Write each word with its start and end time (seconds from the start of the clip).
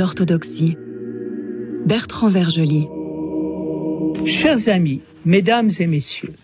L'orthodoxie. 0.00 0.78
Bertrand 1.84 2.28
Vergely. 2.28 2.86
Chers 4.24 4.70
amis, 4.70 5.02
mesdames 5.26 5.68
et 5.78 5.86
messieurs, 5.86 6.36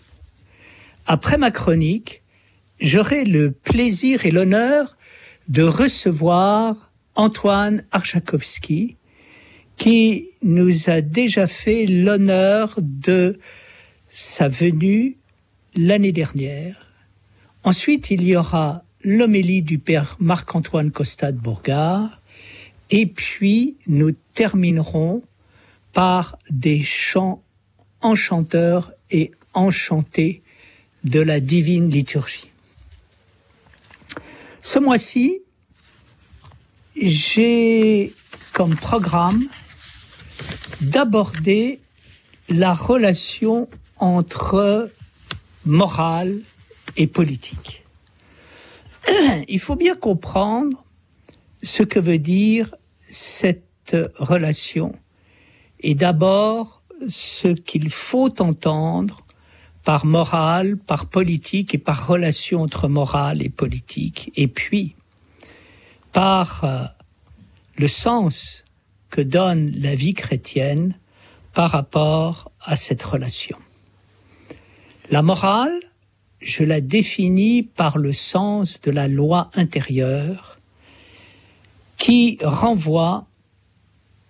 après 1.07 1.39
ma 1.39 1.49
chronique, 1.49 2.21
j'aurai 2.79 3.25
le 3.25 3.49
plaisir 3.49 4.27
et 4.27 4.29
l'honneur 4.29 4.95
de 5.47 5.63
recevoir 5.63 6.91
Antoine 7.15 7.83
Archakovsky, 7.91 8.95
qui 9.75 10.27
nous 10.43 10.91
a 10.91 11.01
déjà 11.01 11.47
fait 11.47 11.87
l'honneur 11.87 12.75
de 12.79 13.39
sa 14.11 14.47
venue 14.47 15.17
l'année 15.75 16.11
dernière. 16.11 16.91
Ensuite, 17.63 18.11
il 18.11 18.21
y 18.21 18.35
aura 18.35 18.83
l'homélie 19.01 19.63
du 19.63 19.79
père 19.79 20.15
Marc-Antoine 20.19 20.91
Costa 20.91 21.31
de 21.31 21.39
Bourgard, 21.39 22.16
et 22.89 23.05
puis 23.05 23.77
nous 23.87 24.11
terminerons 24.33 25.21
par 25.93 26.37
des 26.49 26.83
chants 26.83 27.43
enchanteurs 28.01 28.91
et 29.09 29.31
enchantés 29.53 30.43
de 31.03 31.19
la 31.19 31.39
divine 31.39 31.89
liturgie. 31.89 32.51
Ce 34.61 34.79
mois-ci, 34.79 35.39
j'ai 36.95 38.13
comme 38.53 38.75
programme 38.75 39.43
d'aborder 40.81 41.79
la 42.49 42.73
relation 42.73 43.69
entre 43.97 44.91
morale 45.65 46.39
et 46.95 47.07
politique. 47.07 47.83
Il 49.47 49.59
faut 49.59 49.75
bien 49.75 49.95
comprendre 49.95 50.83
ce 51.61 51.83
que 51.83 51.99
veut 51.99 52.19
dire 52.19 52.75
cette 52.99 53.95
relation 54.17 54.95
et 55.79 55.95
d'abord 55.95 56.81
ce 57.07 57.49
qu'il 57.49 57.89
faut 57.89 58.41
entendre 58.41 59.21
par 59.83 60.05
morale, 60.05 60.77
par 60.77 61.05
politique 61.05 61.73
et 61.73 61.77
par 61.77 62.07
relation 62.07 62.61
entre 62.61 62.87
morale 62.89 63.41
et 63.41 63.49
politique, 63.49 64.31
et 64.35 64.47
puis 64.47 64.95
par 66.11 66.63
euh, 66.63 66.83
le 67.77 67.87
sens 67.87 68.65
que 69.09 69.21
donne 69.21 69.71
la 69.77 69.95
vie 69.95 70.13
chrétienne 70.13 70.97
par 71.53 71.71
rapport 71.71 72.51
à 72.61 72.75
cette 72.75 73.01
relation. 73.01 73.57
La 75.09 75.21
morale, 75.21 75.79
je 76.41 76.63
la 76.63 76.81
définis 76.81 77.63
par 77.63 77.97
le 77.97 78.11
sens 78.11 78.81
de 78.81 78.91
la 78.91 79.07
loi 79.07 79.49
intérieure 79.53 80.56
qui 82.07 82.37
renvoie 82.41 83.27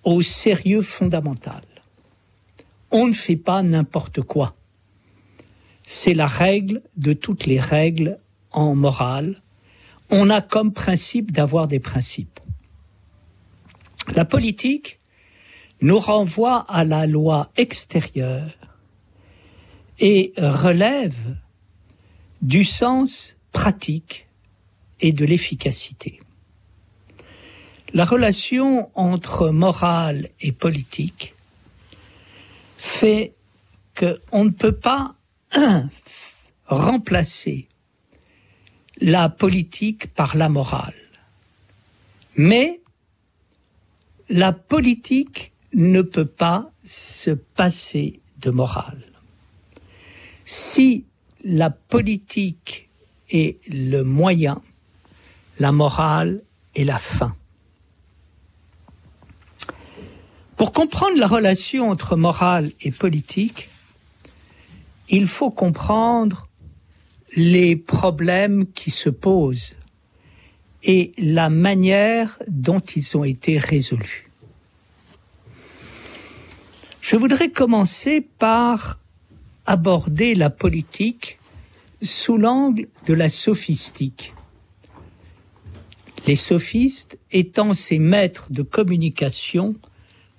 au 0.04 0.24
sérieux 0.24 0.82
fondamental. 0.82 1.62
On 2.90 3.06
ne 3.06 3.14
fait 3.14 3.36
pas 3.36 3.62
n'importe 3.62 4.22
quoi. 4.22 4.56
C'est 5.86 6.16
la 6.16 6.26
règle 6.26 6.82
de 6.96 7.14
toutes 7.14 7.46
les 7.46 7.60
règles 7.60 8.18
en 8.50 8.74
morale. 8.74 9.44
On 10.10 10.32
a 10.32 10.42
comme 10.42 10.74
principe 10.74 11.32
d'avoir 11.32 11.68
des 11.68 11.80
principes. 11.80 12.40
La 14.12 14.26
politique 14.26 15.00
nous 15.80 16.00
renvoie 16.00 16.66
à 16.68 16.84
la 16.84 17.06
loi 17.06 17.52
extérieure 17.58 18.58
et 20.00 20.34
relève 20.36 21.38
du 22.42 22.64
sens 22.64 23.38
pratique 23.52 24.28
et 25.00 25.12
de 25.12 25.26
l'efficacité. 25.26 26.22
La 27.98 28.06
relation 28.06 28.92
entre 28.94 29.50
morale 29.50 30.30
et 30.40 30.52
politique 30.52 31.34
fait 32.78 33.34
qu'on 33.98 34.46
ne 34.46 34.52
peut 34.52 34.78
pas 34.78 35.16
remplacer 36.68 37.68
la 39.02 39.30
politique 39.30 40.14
par 40.14 40.38
la 40.38 40.48
morale. 40.48 40.94
Mais 42.36 42.82
la 44.30 44.52
politique 44.54 45.54
ne 45.74 46.04
peut 46.04 46.28
pas 46.28 46.70
se 46.86 47.32
passer 47.32 48.20
de 48.38 48.52
morale. 48.52 49.02
Si 50.46 51.04
la 51.44 51.72
politique 51.72 52.90
est 53.32 53.58
le 53.70 54.04
moyen, 54.04 54.62
la 55.58 55.72
morale 55.72 56.44
est 56.76 56.84
la 56.84 57.00
fin. 57.00 57.36
Pour 60.58 60.74
comprendre 60.74 61.18
la 61.18 61.28
relation 61.28 61.92
entre 61.92 62.16
morale 62.16 62.72
et 62.82 62.90
politique, 62.90 63.70
il 65.08 65.28
faut 65.28 65.52
comprendre 65.52 66.50
les 67.36 67.76
problèmes 67.76 68.66
qui 68.74 68.90
se 68.90 69.10
posent 69.10 69.76
et 70.82 71.12
la 71.20 71.50
manière 71.50 72.40
dont 72.48 72.80
ils 72.80 73.16
ont 73.16 73.24
été 73.24 73.60
résolus. 73.60 74.32
Je 77.02 77.16
voudrais 77.18 77.52
commencer 77.52 78.22
par 78.22 78.98
aborder 79.68 80.34
la 80.34 80.50
politique 80.50 81.38
sous 82.02 82.38
l'angle 82.38 82.88
de 83.06 83.14
la 83.14 83.30
sophistique. 83.30 84.34
Les 86.26 86.36
sophistes 86.36 87.20
étant 87.32 87.76
ces 87.76 88.00
maîtres 88.00 88.52
de 88.52 88.64
communication 88.64 89.76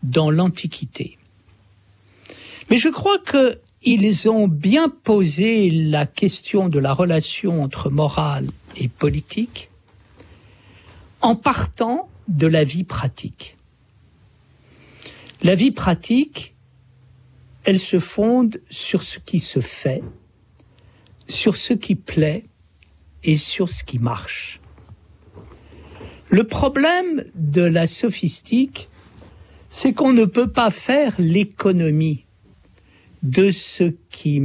dans 0.03 0.31
l'Antiquité. 0.31 1.19
Mais 2.71 2.77
je 2.77 2.89
crois 2.89 3.19
qu'ils 3.19 4.29
ont 4.29 4.49
bien 4.49 4.89
posé 4.89 5.71
la 5.71 6.07
question 6.07 6.69
de 6.69 6.79
la 6.79 6.93
relation 6.93 7.63
entre 7.63 7.91
morale 7.91 8.49
et 8.77 8.89
politique 8.89 9.71
en 11.21 11.35
partant 11.35 12.09
de 12.29 12.47
la 12.47 12.65
vie 12.65 12.85
pratique. 12.85 13.57
La 15.43 15.55
vie 15.55 15.71
pratique, 15.71 16.55
elle 17.65 17.79
se 17.79 17.99
fonde 17.99 18.61
sur 18.71 19.03
ce 19.03 19.19
qui 19.19 19.41
se 19.41 19.61
fait, 19.61 20.03
sur 21.29 21.57
ce 21.57 21.75
qui 21.75 21.95
plaît 21.95 22.45
et 23.25 23.37
sur 23.37 23.69
ce 23.69 23.85
qui 23.85 23.99
marche. 23.99 24.61
Le 26.29 26.45
problème 26.45 27.25
de 27.35 27.63
la 27.63 27.87
sophistique, 27.87 28.89
c'est 29.69 29.93
qu'on 29.93 30.13
ne 30.13 30.25
peut 30.25 30.51
pas 30.51 30.71
faire 30.71 31.15
l'économie 31.19 32.25
de 33.23 33.51
ce 33.51 33.93
qui 34.11 34.41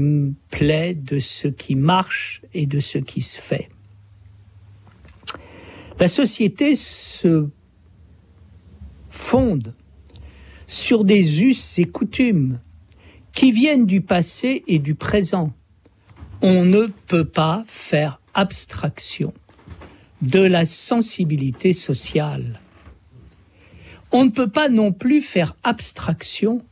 plaît, 0.49 0.95
de 0.95 1.19
ce 1.19 1.47
qui 1.47 1.75
marche 1.75 2.41
et 2.53 2.65
de 2.65 2.79
ce 2.79 2.97
qui 2.97 3.21
se 3.21 3.39
fait. 3.39 3.69
La 5.99 6.07
société 6.07 6.75
se 6.75 7.47
fonde 9.09 9.75
sur 10.65 11.03
des 11.03 11.43
us 11.43 11.77
et 11.77 11.85
coutumes 11.85 12.59
qui 13.31 13.51
viennent 13.51 13.85
du 13.85 14.01
passé 14.01 14.63
et 14.67 14.79
du 14.79 14.95
présent. 14.95 15.53
On 16.41 16.65
ne 16.65 16.87
peut 17.07 17.25
pas 17.25 17.63
faire 17.67 18.19
abstraction 18.33 19.33
de 20.23 20.39
la 20.39 20.65
sensibilité 20.65 21.73
sociale 21.73 22.62
on 24.13 24.25
ne 24.25 24.29
peut 24.29 24.47
pas 24.47 24.69
non 24.69 24.93
plus 24.93 25.21
faire 25.21 25.57
abstraction 25.63 26.63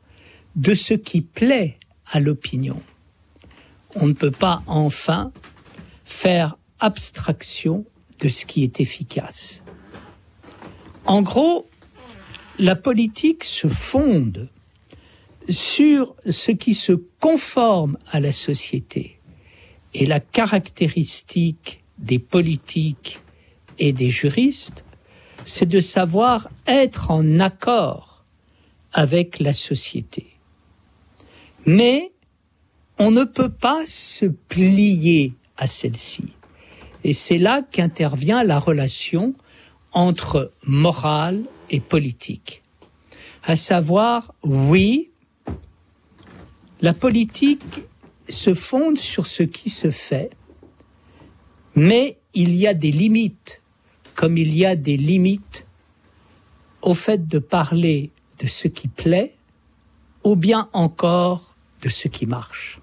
de 0.55 0.73
ce 0.73 0.93
qui 0.93 1.21
plaît 1.21 1.77
à 2.11 2.19
l'opinion. 2.19 2.81
On 3.95 4.07
ne 4.07 4.13
peut 4.13 4.31
pas 4.31 4.61
enfin 4.67 5.33
faire 6.05 6.55
abstraction 6.79 7.85
de 8.19 8.29
ce 8.29 8.45
qui 8.45 8.63
est 8.63 8.79
efficace. 8.79 9.63
En 11.05 11.23
gros, 11.23 11.67
la 12.59 12.75
politique 12.75 13.43
se 13.43 13.67
fonde 13.67 14.47
sur 15.49 16.15
ce 16.29 16.51
qui 16.51 16.75
se 16.75 16.93
conforme 17.19 17.97
à 18.11 18.19
la 18.19 18.31
société. 18.31 19.19
Et 19.95 20.05
la 20.05 20.19
caractéristique 20.19 21.83
des 21.97 22.19
politiques 22.19 23.19
et 23.79 23.93
des 23.93 24.11
juristes, 24.11 24.85
c'est 25.45 25.67
de 25.67 25.79
savoir 25.79 26.49
être 26.67 27.11
en 27.11 27.39
accord 27.39 28.23
avec 28.93 29.39
la 29.39 29.53
société. 29.53 30.27
Mais 31.65 32.11
on 32.97 33.11
ne 33.11 33.23
peut 33.23 33.51
pas 33.51 33.83
se 33.85 34.25
plier 34.25 35.33
à 35.57 35.67
celle-ci. 35.67 36.33
Et 37.03 37.13
c'est 37.13 37.37
là 37.37 37.61
qu'intervient 37.61 38.43
la 38.43 38.59
relation 38.59 39.33
entre 39.91 40.51
morale 40.65 41.43
et 41.69 41.79
politique. 41.79 42.63
À 43.43 43.55
savoir, 43.55 44.33
oui, 44.43 45.09
la 46.81 46.93
politique 46.93 47.81
se 48.29 48.53
fonde 48.53 48.97
sur 48.97 49.27
ce 49.27 49.43
qui 49.43 49.69
se 49.69 49.89
fait, 49.89 50.29
mais 51.75 52.17
il 52.33 52.55
y 52.55 52.67
a 52.67 52.73
des 52.73 52.91
limites 52.91 53.60
comme 54.15 54.37
il 54.37 54.55
y 54.55 54.65
a 54.65 54.75
des 54.75 54.97
limites 54.97 55.65
au 56.81 56.93
fait 56.93 57.27
de 57.27 57.39
parler 57.39 58.11
de 58.41 58.47
ce 58.47 58.67
qui 58.67 58.87
plaît 58.87 59.35
ou 60.23 60.35
bien 60.35 60.69
encore 60.73 61.55
de 61.81 61.89
ce 61.89 62.07
qui 62.07 62.25
marche. 62.25 62.79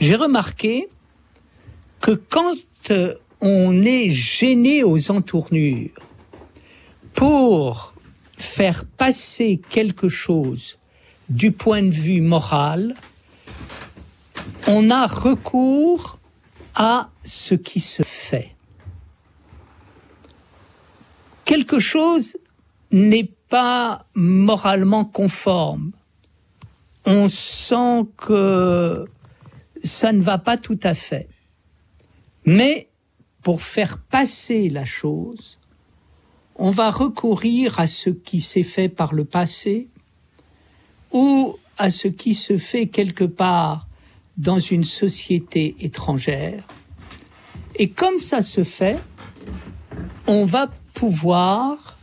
J'ai 0.00 0.16
remarqué 0.16 0.88
que 2.00 2.12
quand 2.12 2.56
euh, 2.90 3.14
on 3.40 3.82
est 3.82 4.10
gêné 4.10 4.84
aux 4.84 5.10
entournures 5.10 5.90
pour 7.14 7.94
faire 8.36 8.84
passer 8.84 9.60
quelque 9.68 10.08
chose 10.08 10.78
du 11.28 11.50
point 11.50 11.82
de 11.82 11.90
vue 11.90 12.20
moral, 12.20 12.94
on 14.66 14.90
a 14.90 15.06
recours 15.06 16.18
à 16.74 17.10
ce 17.24 17.54
qui 17.54 17.80
se 17.80 18.02
fait. 18.02 18.54
Quelque 21.48 21.78
chose 21.78 22.36
n'est 22.90 23.32
pas 23.48 24.04
moralement 24.12 25.06
conforme. 25.06 25.92
On 27.06 27.26
sent 27.26 28.04
que 28.18 29.06
ça 29.82 30.12
ne 30.12 30.20
va 30.20 30.36
pas 30.36 30.58
tout 30.58 30.78
à 30.82 30.92
fait. 30.92 31.26
Mais 32.44 32.90
pour 33.40 33.62
faire 33.62 33.96
passer 33.96 34.68
la 34.68 34.84
chose, 34.84 35.58
on 36.56 36.70
va 36.70 36.90
recourir 36.90 37.80
à 37.80 37.86
ce 37.86 38.10
qui 38.10 38.42
s'est 38.42 38.62
fait 38.62 38.90
par 38.90 39.14
le 39.14 39.24
passé 39.24 39.88
ou 41.12 41.56
à 41.78 41.90
ce 41.90 42.08
qui 42.08 42.34
se 42.34 42.58
fait 42.58 42.88
quelque 42.88 43.24
part 43.24 43.88
dans 44.36 44.58
une 44.58 44.84
société 44.84 45.76
étrangère. 45.80 46.66
Et 47.76 47.88
comme 47.88 48.18
ça 48.18 48.42
se 48.42 48.64
fait, 48.64 48.98
on 50.26 50.44
va 50.44 50.70
pouvoir 50.98 51.96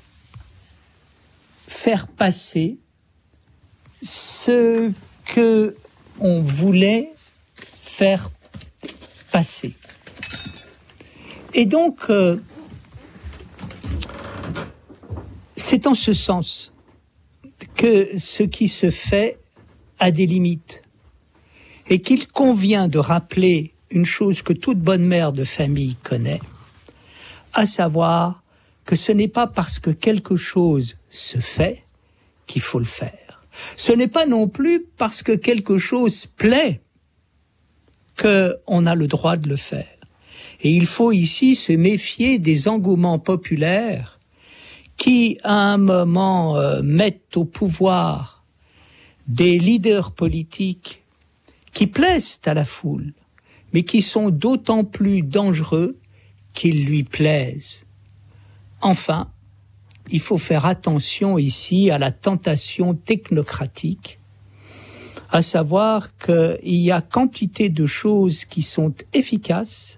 faire 1.67 2.07
passer 2.07 2.77
ce 4.01 4.89
que 5.25 5.75
on 6.21 6.39
voulait 6.39 7.09
faire 7.55 8.31
passer. 9.33 9.73
Et 11.53 11.65
donc, 11.65 12.09
euh, 12.09 12.41
c'est 15.57 15.87
en 15.87 15.93
ce 15.93 16.13
sens 16.13 16.71
que 17.75 18.17
ce 18.17 18.43
qui 18.43 18.69
se 18.69 18.89
fait 18.89 19.39
a 19.99 20.11
des 20.11 20.25
limites 20.25 20.83
et 21.89 21.99
qu'il 21.99 22.29
convient 22.29 22.87
de 22.87 22.99
rappeler 22.99 23.73
une 23.89 24.05
chose 24.05 24.41
que 24.41 24.53
toute 24.53 24.79
bonne 24.79 25.03
mère 25.03 25.33
de 25.33 25.43
famille 25.43 25.97
connaît, 25.97 26.39
à 27.53 27.65
savoir 27.65 28.44
que 28.85 28.95
ce 28.95 29.11
n'est 29.11 29.27
pas 29.27 29.47
parce 29.47 29.79
que 29.79 29.89
quelque 29.89 30.35
chose 30.35 30.97
se 31.09 31.39
fait 31.39 31.83
qu'il 32.45 32.61
faut 32.61 32.79
le 32.79 32.85
faire. 32.85 33.43
Ce 33.75 33.91
n'est 33.91 34.07
pas 34.07 34.25
non 34.25 34.47
plus 34.47 34.85
parce 34.97 35.23
que 35.23 35.31
quelque 35.31 35.77
chose 35.77 36.27
plaît 36.27 36.81
qu'on 38.17 38.85
a 38.85 38.95
le 38.95 39.07
droit 39.07 39.37
de 39.37 39.49
le 39.49 39.55
faire. 39.55 39.87
Et 40.61 40.71
il 40.71 40.85
faut 40.85 41.11
ici 41.11 41.55
se 41.55 41.73
méfier 41.73 42.39
des 42.39 42.67
engouements 42.67 43.19
populaires 43.19 44.19
qui, 44.97 45.37
à 45.43 45.73
un 45.73 45.77
moment, 45.77 46.57
euh, 46.57 46.81
mettent 46.81 47.35
au 47.35 47.43
pouvoir 47.43 48.45
des 49.27 49.59
leaders 49.59 50.11
politiques 50.11 51.03
qui 51.73 51.87
plaisent 51.87 52.39
à 52.45 52.53
la 52.53 52.63
foule, 52.63 53.13
mais 53.73 53.83
qui 53.83 54.01
sont 54.01 54.29
d'autant 54.29 54.85
plus 54.85 55.23
dangereux 55.23 55.97
qu'ils 56.53 56.85
lui 56.85 57.03
plaisent. 57.03 57.84
Enfin, 58.85 59.31
il 60.11 60.19
faut 60.19 60.37
faire 60.37 60.67
attention 60.67 61.39
ici 61.39 61.89
à 61.89 61.97
la 61.97 62.11
tentation 62.11 62.93
technocratique, 62.93 64.19
à 65.31 65.41
savoir 65.41 66.15
qu'il 66.17 66.59
y 66.63 66.91
a 66.91 67.01
quantité 67.01 67.69
de 67.69 67.87
choses 67.87 68.45
qui 68.45 68.61
sont 68.61 68.93
efficaces, 69.11 69.97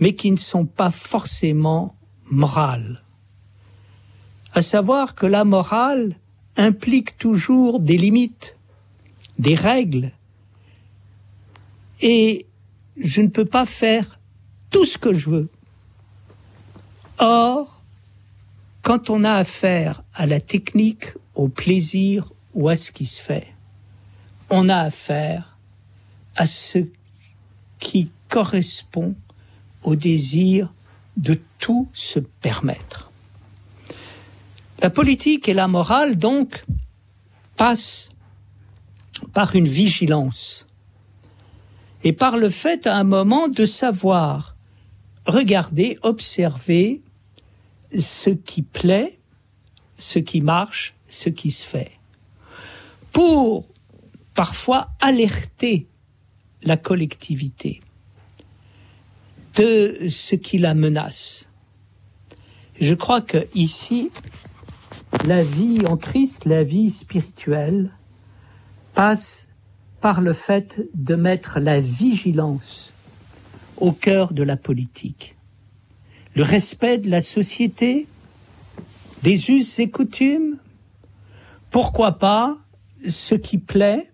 mais 0.00 0.16
qui 0.16 0.32
ne 0.32 0.36
sont 0.36 0.66
pas 0.66 0.90
forcément 0.90 1.94
morales. 2.28 3.04
À 4.52 4.62
savoir 4.62 5.14
que 5.14 5.26
la 5.26 5.44
morale 5.44 6.16
implique 6.56 7.16
toujours 7.18 7.78
des 7.78 7.96
limites, 7.96 8.56
des 9.38 9.54
règles, 9.54 10.10
et 12.00 12.46
je 12.96 13.20
ne 13.20 13.28
peux 13.28 13.44
pas 13.44 13.64
faire 13.64 14.18
tout 14.70 14.84
ce 14.84 14.98
que 14.98 15.14
je 15.14 15.30
veux. 15.30 15.48
Or, 17.18 17.75
quand 18.86 19.10
on 19.10 19.24
a 19.24 19.32
affaire 19.32 20.04
à 20.14 20.26
la 20.26 20.38
technique, 20.38 21.06
au 21.34 21.48
plaisir 21.48 22.32
ou 22.54 22.68
à 22.68 22.76
ce 22.76 22.92
qui 22.92 23.04
se 23.04 23.20
fait, 23.20 23.52
on 24.48 24.68
a 24.68 24.76
affaire 24.76 25.58
à 26.36 26.46
ce 26.46 26.78
qui 27.80 28.10
correspond 28.28 29.16
au 29.82 29.96
désir 29.96 30.72
de 31.16 31.36
tout 31.58 31.88
se 31.94 32.20
permettre. 32.20 33.10
La 34.80 34.90
politique 34.90 35.48
et 35.48 35.54
la 35.54 35.66
morale, 35.66 36.14
donc, 36.14 36.64
passent 37.56 38.10
par 39.32 39.56
une 39.56 39.66
vigilance 39.66 40.64
et 42.04 42.12
par 42.12 42.36
le 42.36 42.50
fait 42.50 42.86
à 42.86 42.94
un 42.94 43.02
moment 43.02 43.48
de 43.48 43.64
savoir 43.64 44.54
regarder, 45.26 45.98
observer 46.02 47.00
ce 47.98 48.30
qui 48.30 48.62
plaît, 48.62 49.18
ce 49.96 50.18
qui 50.18 50.40
marche, 50.40 50.94
ce 51.08 51.28
qui 51.28 51.50
se 51.50 51.66
fait, 51.66 51.92
pour 53.12 53.66
parfois 54.34 54.88
alerter 55.00 55.86
la 56.62 56.76
collectivité 56.76 57.80
de 59.54 60.08
ce 60.08 60.34
qui 60.34 60.58
la 60.58 60.74
menace. 60.74 61.48
Je 62.78 62.94
crois 62.94 63.22
que 63.22 63.46
ici, 63.54 64.10
la 65.26 65.42
vie 65.42 65.86
en 65.86 65.96
Christ, 65.96 66.44
la 66.44 66.62
vie 66.62 66.90
spirituelle, 66.90 67.90
passe 68.92 69.48
par 70.00 70.20
le 70.20 70.34
fait 70.34 70.82
de 70.94 71.14
mettre 71.14 71.58
la 71.58 71.80
vigilance 71.80 72.92
au 73.78 73.92
cœur 73.92 74.34
de 74.34 74.42
la 74.42 74.56
politique 74.56 75.35
le 76.36 76.42
respect 76.42 76.98
de 76.98 77.08
la 77.08 77.22
société, 77.22 78.06
des 79.22 79.50
us 79.50 79.78
et 79.78 79.88
coutumes, 79.88 80.58
pourquoi 81.70 82.18
pas 82.18 82.58
ce 83.08 83.34
qui 83.34 83.56
plaît 83.56 84.12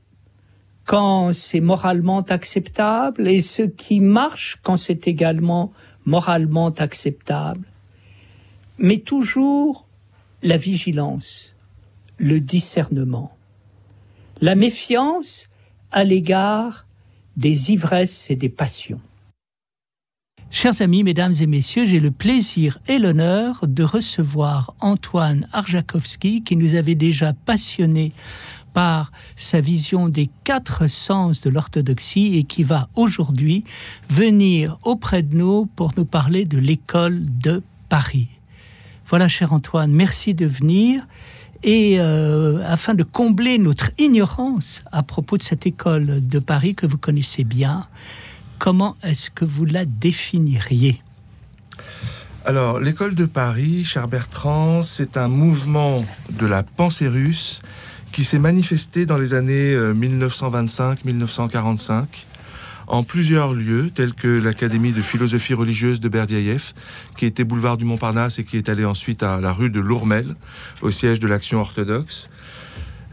quand 0.85 1.33
c'est 1.33 1.61
moralement 1.61 2.21
acceptable 2.21 3.26
et 3.26 3.41
ce 3.41 3.62
qui 3.62 3.99
marche 3.99 4.61
quand 4.62 4.76
c'est 4.76 5.09
également 5.09 5.73
moralement 6.07 6.69
acceptable. 6.69 7.67
Mais 8.79 8.99
toujours 8.99 9.88
la 10.45 10.57
vigilance, 10.57 11.57
le 12.19 12.38
discernement, 12.38 13.37
la 14.41 14.55
méfiance 14.55 15.49
à 15.91 16.05
l'égard 16.05 16.87
des 17.37 17.73
ivresses 17.73 18.31
et 18.31 18.37
des 18.37 18.49
passions. 18.49 19.00
Chers 20.54 20.82
amis, 20.82 21.02
mesdames 21.02 21.32
et 21.40 21.47
messieurs, 21.47 21.87
j'ai 21.87 21.99
le 21.99 22.11
plaisir 22.11 22.78
et 22.87 22.99
l'honneur 22.99 23.64
de 23.66 23.82
recevoir 23.82 24.75
Antoine 24.80 25.49
Arjakovski 25.50 26.44
qui 26.44 26.56
nous 26.56 26.75
avait 26.75 26.94
déjà 26.94 27.32
passionnés 27.32 28.12
par 28.75 29.12
sa 29.35 29.62
vision 29.62 30.11
des 30.11 30.28
quatre 30.44 30.88
sens 30.88 31.40
de 31.40 31.49
l'orthodoxie 31.49 32.37
et 32.37 32.44
qui 32.44 32.64
va 32.64 32.90
aujourd'hui 32.97 33.64
venir 34.11 34.76
auprès 34.82 35.23
de 35.23 35.35
nous 35.35 35.64
pour 35.64 35.92
nous 35.97 36.04
parler 36.04 36.44
de 36.44 36.59
l'école 36.59 37.23
de 37.38 37.62
Paris. 37.88 38.28
Voilà, 39.06 39.28
cher 39.28 39.54
Antoine, 39.54 39.90
merci 39.90 40.35
de 40.35 40.44
venir. 40.44 41.06
Et 41.62 41.97
euh, 41.99 42.62
afin 42.66 42.92
de 42.92 43.04
combler 43.04 43.56
notre 43.56 43.90
ignorance 43.97 44.85
à 44.92 45.02
propos 45.02 45.38
de 45.38 45.42
cette 45.42 45.64
école 45.64 46.26
de 46.26 46.38
Paris 46.40 46.75
que 46.75 46.85
vous 46.85 46.99
connaissez 46.99 47.42
bien, 47.42 47.87
Comment 48.62 48.97
est-ce 49.02 49.28
que 49.28 49.45
vous 49.45 49.64
la 49.64 49.85
définiriez 49.85 51.02
alors, 52.45 52.78
l'école 52.81 53.16
de 53.16 53.25
Paris, 53.25 53.85
cher 53.85 54.09
Bertrand, 54.09 54.83
c'est 54.83 55.16
un 55.16 55.28
mouvement 55.28 56.04
de 56.31 56.47
la 56.47 56.64
pensée 56.64 57.07
russe 57.07 57.62
qui 58.11 58.25
s'est 58.25 58.40
manifesté 58.40 59.07
dans 59.07 59.16
les 59.16 59.35
années 59.35 59.76
1925-1945 59.76 61.92
euh, 61.92 62.02
en 62.87 63.02
plusieurs 63.04 63.52
lieux, 63.52 63.90
tels 63.92 64.14
que 64.14 64.40
l'Académie 64.40 64.92
de 64.92 65.02
philosophie 65.02 65.54
religieuse 65.54 66.00
de 66.00 66.09
Berdiaïev, 66.09 66.73
qui 67.16 67.26
était 67.26 67.45
boulevard 67.45 67.76
du 67.76 67.85
Montparnasse 67.85 68.40
et 68.40 68.45
qui 68.45 68.59
est 68.59 68.69
allé 68.69 68.85
ensuite 68.85 69.25
à 69.25 69.40
la 69.40 69.52
rue 69.52 69.71
de 69.71 69.81
Lourmel, 69.81 70.37
au 70.83 70.90
siège 70.90 71.21
de 71.21 71.28
l'Action 71.28 71.61
orthodoxe, 71.61 72.28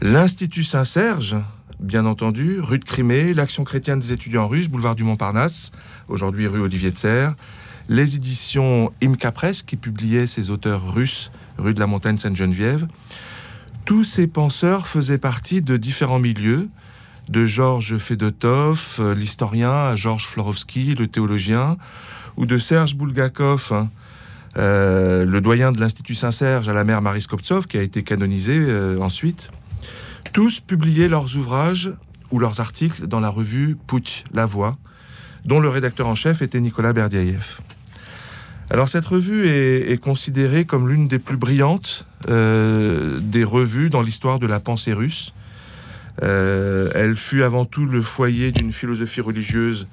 l'Institut 0.00 0.64
Saint-Serge, 0.64 1.36
bien 1.80 2.04
entendu, 2.06 2.60
rue 2.60 2.78
de 2.78 2.84
Crimée, 2.84 3.34
l'Action 3.34 3.64
chrétienne 3.64 4.00
des 4.00 4.12
étudiants 4.12 4.46
russes, 4.46 4.68
boulevard 4.68 4.94
du 4.94 5.04
Montparnasse, 5.04 5.72
aujourd'hui 6.08 6.46
rue 6.46 6.60
Olivier 6.60 6.90
de 6.90 6.98
Serre, 6.98 7.34
les 7.88 8.16
éditions 8.16 8.92
Imka 9.02 9.32
Press, 9.32 9.62
qui 9.62 9.76
publiaient 9.76 10.26
ces 10.26 10.50
auteurs 10.50 10.92
russes, 10.92 11.32
rue 11.58 11.74
de 11.74 11.80
la 11.80 11.86
Montagne 11.86 12.16
Sainte-Geneviève. 12.16 12.86
Tous 13.84 14.04
ces 14.04 14.26
penseurs 14.26 14.86
faisaient 14.86 15.18
partie 15.18 15.62
de 15.62 15.76
différents 15.76 16.18
milieux, 16.18 16.68
de 17.28 17.46
Georges 17.46 17.98
Fedotov, 17.98 19.00
l'historien, 19.16 19.96
Georges 19.96 20.26
Florovski, 20.26 20.94
le 20.94 21.06
théologien, 21.06 21.76
ou 22.36 22.46
de 22.46 22.58
Serge 22.58 22.96
Bulgakov, 22.96 23.72
hein, 23.72 23.88
euh, 24.58 25.24
le 25.24 25.40
doyen 25.40 25.72
de 25.72 25.80
l'Institut 25.80 26.14
Saint-Serge 26.14 26.68
à 26.68 26.72
la 26.72 26.84
mère 26.84 27.02
Marie 27.02 27.22
Skoptsov, 27.22 27.66
qui 27.66 27.78
a 27.78 27.82
été 27.82 28.02
canonisé 28.02 28.56
euh, 28.58 28.98
ensuite. 28.98 29.50
Tous 30.32 30.60
publiaient 30.60 31.08
leurs 31.08 31.36
ouvrages 31.36 31.92
ou 32.30 32.38
leurs 32.38 32.60
articles 32.60 33.06
dans 33.06 33.20
la 33.20 33.28
revue 33.28 33.76
Pouch, 33.86 34.24
La 34.32 34.46
Voix, 34.46 34.76
dont 35.44 35.60
le 35.60 35.68
rédacteur 35.68 36.06
en 36.06 36.14
chef 36.14 36.42
était 36.42 36.60
Nicolas 36.60 36.92
Berdiaïev. 36.92 37.60
Alors 38.70 38.88
cette 38.88 39.04
revue 39.04 39.48
est, 39.48 40.00
considérée 40.00 40.64
comme 40.64 40.88
l'une 40.88 41.08
des 41.08 41.18
plus 41.18 41.36
brillantes 41.36 42.06
des 42.28 43.44
revues 43.44 43.90
dans 43.90 44.02
l'histoire 44.02 44.38
de 44.38 44.46
la 44.46 44.60
pensée 44.60 44.92
russe. 44.92 45.34
Euh, 46.22 46.90
elle 46.94 47.16
fut 47.16 47.42
avant 47.42 47.64
tout 47.64 47.86
le 47.86 48.02
foyer 48.02 48.52
d'une 48.52 48.72
philosophie 48.72 49.20
religieuse 49.20 49.88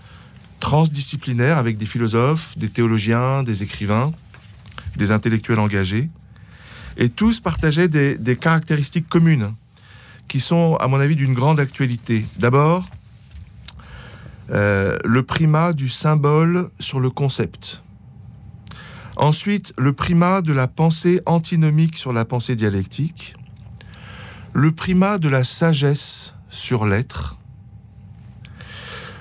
transdisciplinaire 0.60 1.58
avec 1.58 1.78
des 1.78 1.86
philosophes, 1.86 2.58
des 2.58 2.70
théologiens, 2.70 3.44
des 3.44 3.64
écrivains, 3.64 4.12
des 4.96 5.12
intellectuels 5.12 5.60
engagés. 5.60 6.10
Et 6.98 7.10
tous 7.10 7.40
partageaient 7.40 7.88
des, 7.88 8.36
caractéristiques 8.36 9.08
communes 9.08 9.54
qui 10.28 10.40
sont, 10.40 10.76
à 10.76 10.88
mon 10.88 11.00
avis, 11.00 11.16
d'une 11.16 11.34
grande 11.34 11.60
actualité. 11.60 12.26
D'abord, 12.38 12.86
euh, 14.52 14.98
le 15.04 15.24
primat 15.24 15.74
du 15.74 15.90
symbole 15.90 16.70
sur 16.80 17.00
le 17.00 17.10
concept. 17.10 17.84
Ensuite, 19.16 19.74
le 19.78 19.94
primat 19.94 20.42
de 20.42 20.54
la 20.54 20.68
pensée 20.68 21.22
antinomique 21.26 21.98
sur 21.98 22.14
la 22.14 22.26
pensée 22.26 22.56
dialectique 22.56 23.36
le 24.58 24.72
primat 24.72 25.20
de 25.20 25.30
la 25.30 25.44
sagesse 25.44 26.34
sur 26.50 26.88
l'être, 26.88 27.38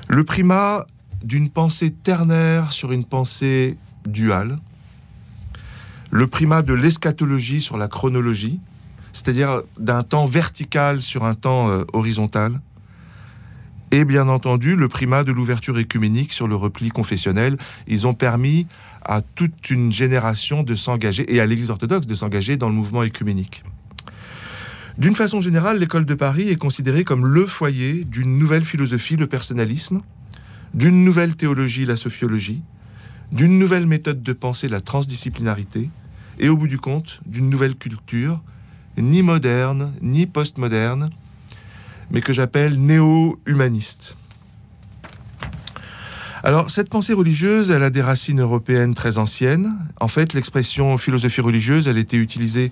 le 0.09 0.25
primat 0.25 0.87
d'une 1.23 1.51
pensée 1.51 1.91
ternaire 1.91 2.73
sur 2.73 2.91
une 2.91 3.05
pensée 3.05 3.77
duale, 4.07 4.59
le 6.11 6.27
primat 6.27 6.63
de 6.63 6.73
l'eschatologie 6.73 7.61
sur 7.61 7.77
la 7.77 7.87
chronologie, 7.87 8.61
c'est-à-dire 9.17 9.63
d'un 9.79 10.03
temps 10.03 10.27
vertical 10.27 11.01
sur 11.01 11.25
un 11.25 11.35
temps 11.35 11.71
euh, 11.71 11.85
horizontal, 11.95 12.61
et 13.91 14.05
bien 14.05 14.29
entendu 14.29 14.77
le 14.77 14.89
primat 14.89 15.25
de 15.25 15.33
l'ouverture 15.33 15.79
écuménique 15.79 16.33
sur 16.33 16.49
le 16.49 16.55
repli 16.55 16.91
confessionnel. 16.91 17.57
Ils 17.87 18.07
ont 18.07 18.15
permis 18.15 18.67
à 19.03 19.23
toute 19.23 19.71
une 19.71 19.91
génération 19.91 20.63
de 20.63 20.75
s'engager, 20.75 21.33
et 21.35 21.41
à 21.41 21.47
l'Église 21.47 21.71
orthodoxe 21.71 22.07
de 22.07 22.15
s'engager 22.15 22.57
dans 22.57 22.69
le 22.69 22.75
mouvement 22.75 23.05
écuménique. 23.05 23.65
D'une 24.99 25.15
façon 25.15 25.41
générale, 25.41 25.79
l'école 25.79 26.05
de 26.05 26.15
Paris 26.15 26.49
est 26.51 26.57
considérée 26.57 27.05
comme 27.05 27.27
le 27.27 27.47
foyer 27.47 28.05
d'une 28.05 28.39
nouvelle 28.39 28.65
philosophie, 28.65 29.17
le 29.17 29.27
personnalisme, 29.27 30.03
d'une 30.75 31.05
nouvelle 31.05 31.37
théologie, 31.37 31.87
la 31.87 31.97
sophiologie, 31.97 32.63
d'une 33.33 33.59
nouvelle 33.59 33.87
méthode 33.87 34.23
de 34.23 34.33
pensée, 34.35 34.69
la 34.69 34.81
transdisciplinarité, 34.81 35.89
et 36.39 36.49
au 36.51 36.57
bout 36.57 36.69
du 36.69 36.79
compte, 36.79 37.21
d'une 37.25 37.49
nouvelle 37.49 37.77
culture, 37.77 38.43
ni 38.97 39.23
moderne, 39.23 39.93
ni 40.03 40.27
postmoderne, 40.27 41.11
mais 42.11 42.21
que 42.21 42.33
j'appelle 42.33 42.81
néo-humaniste. 42.81 44.17
Alors, 46.43 46.71
cette 46.71 46.89
pensée 46.89 47.13
religieuse, 47.13 47.71
elle 47.71 47.83
a 47.83 47.91
des 47.91 48.03
racines 48.03 48.41
européennes 48.41 48.95
très 48.95 49.19
anciennes. 49.19 49.75
En 50.01 50.07
fait, 50.07 50.33
l'expression 50.33 50.97
philosophie 50.97 51.41
religieuse, 51.41 51.89
elle 51.89 51.99
était 51.99 52.19
utilisée 52.19 52.71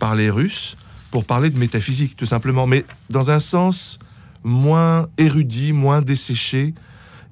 par 0.00 0.16
les 0.16 0.28
Russes 0.28 0.76
pour 1.12 1.24
parler 1.24 1.50
de 1.50 1.58
métaphysique, 1.58 2.16
tout 2.16 2.26
simplement, 2.26 2.66
mais 2.66 2.84
dans 3.10 3.30
un 3.30 3.38
sens 3.38 4.00
moins 4.42 5.06
érudit, 5.18 5.72
moins 5.72 6.02
desséché 6.02 6.74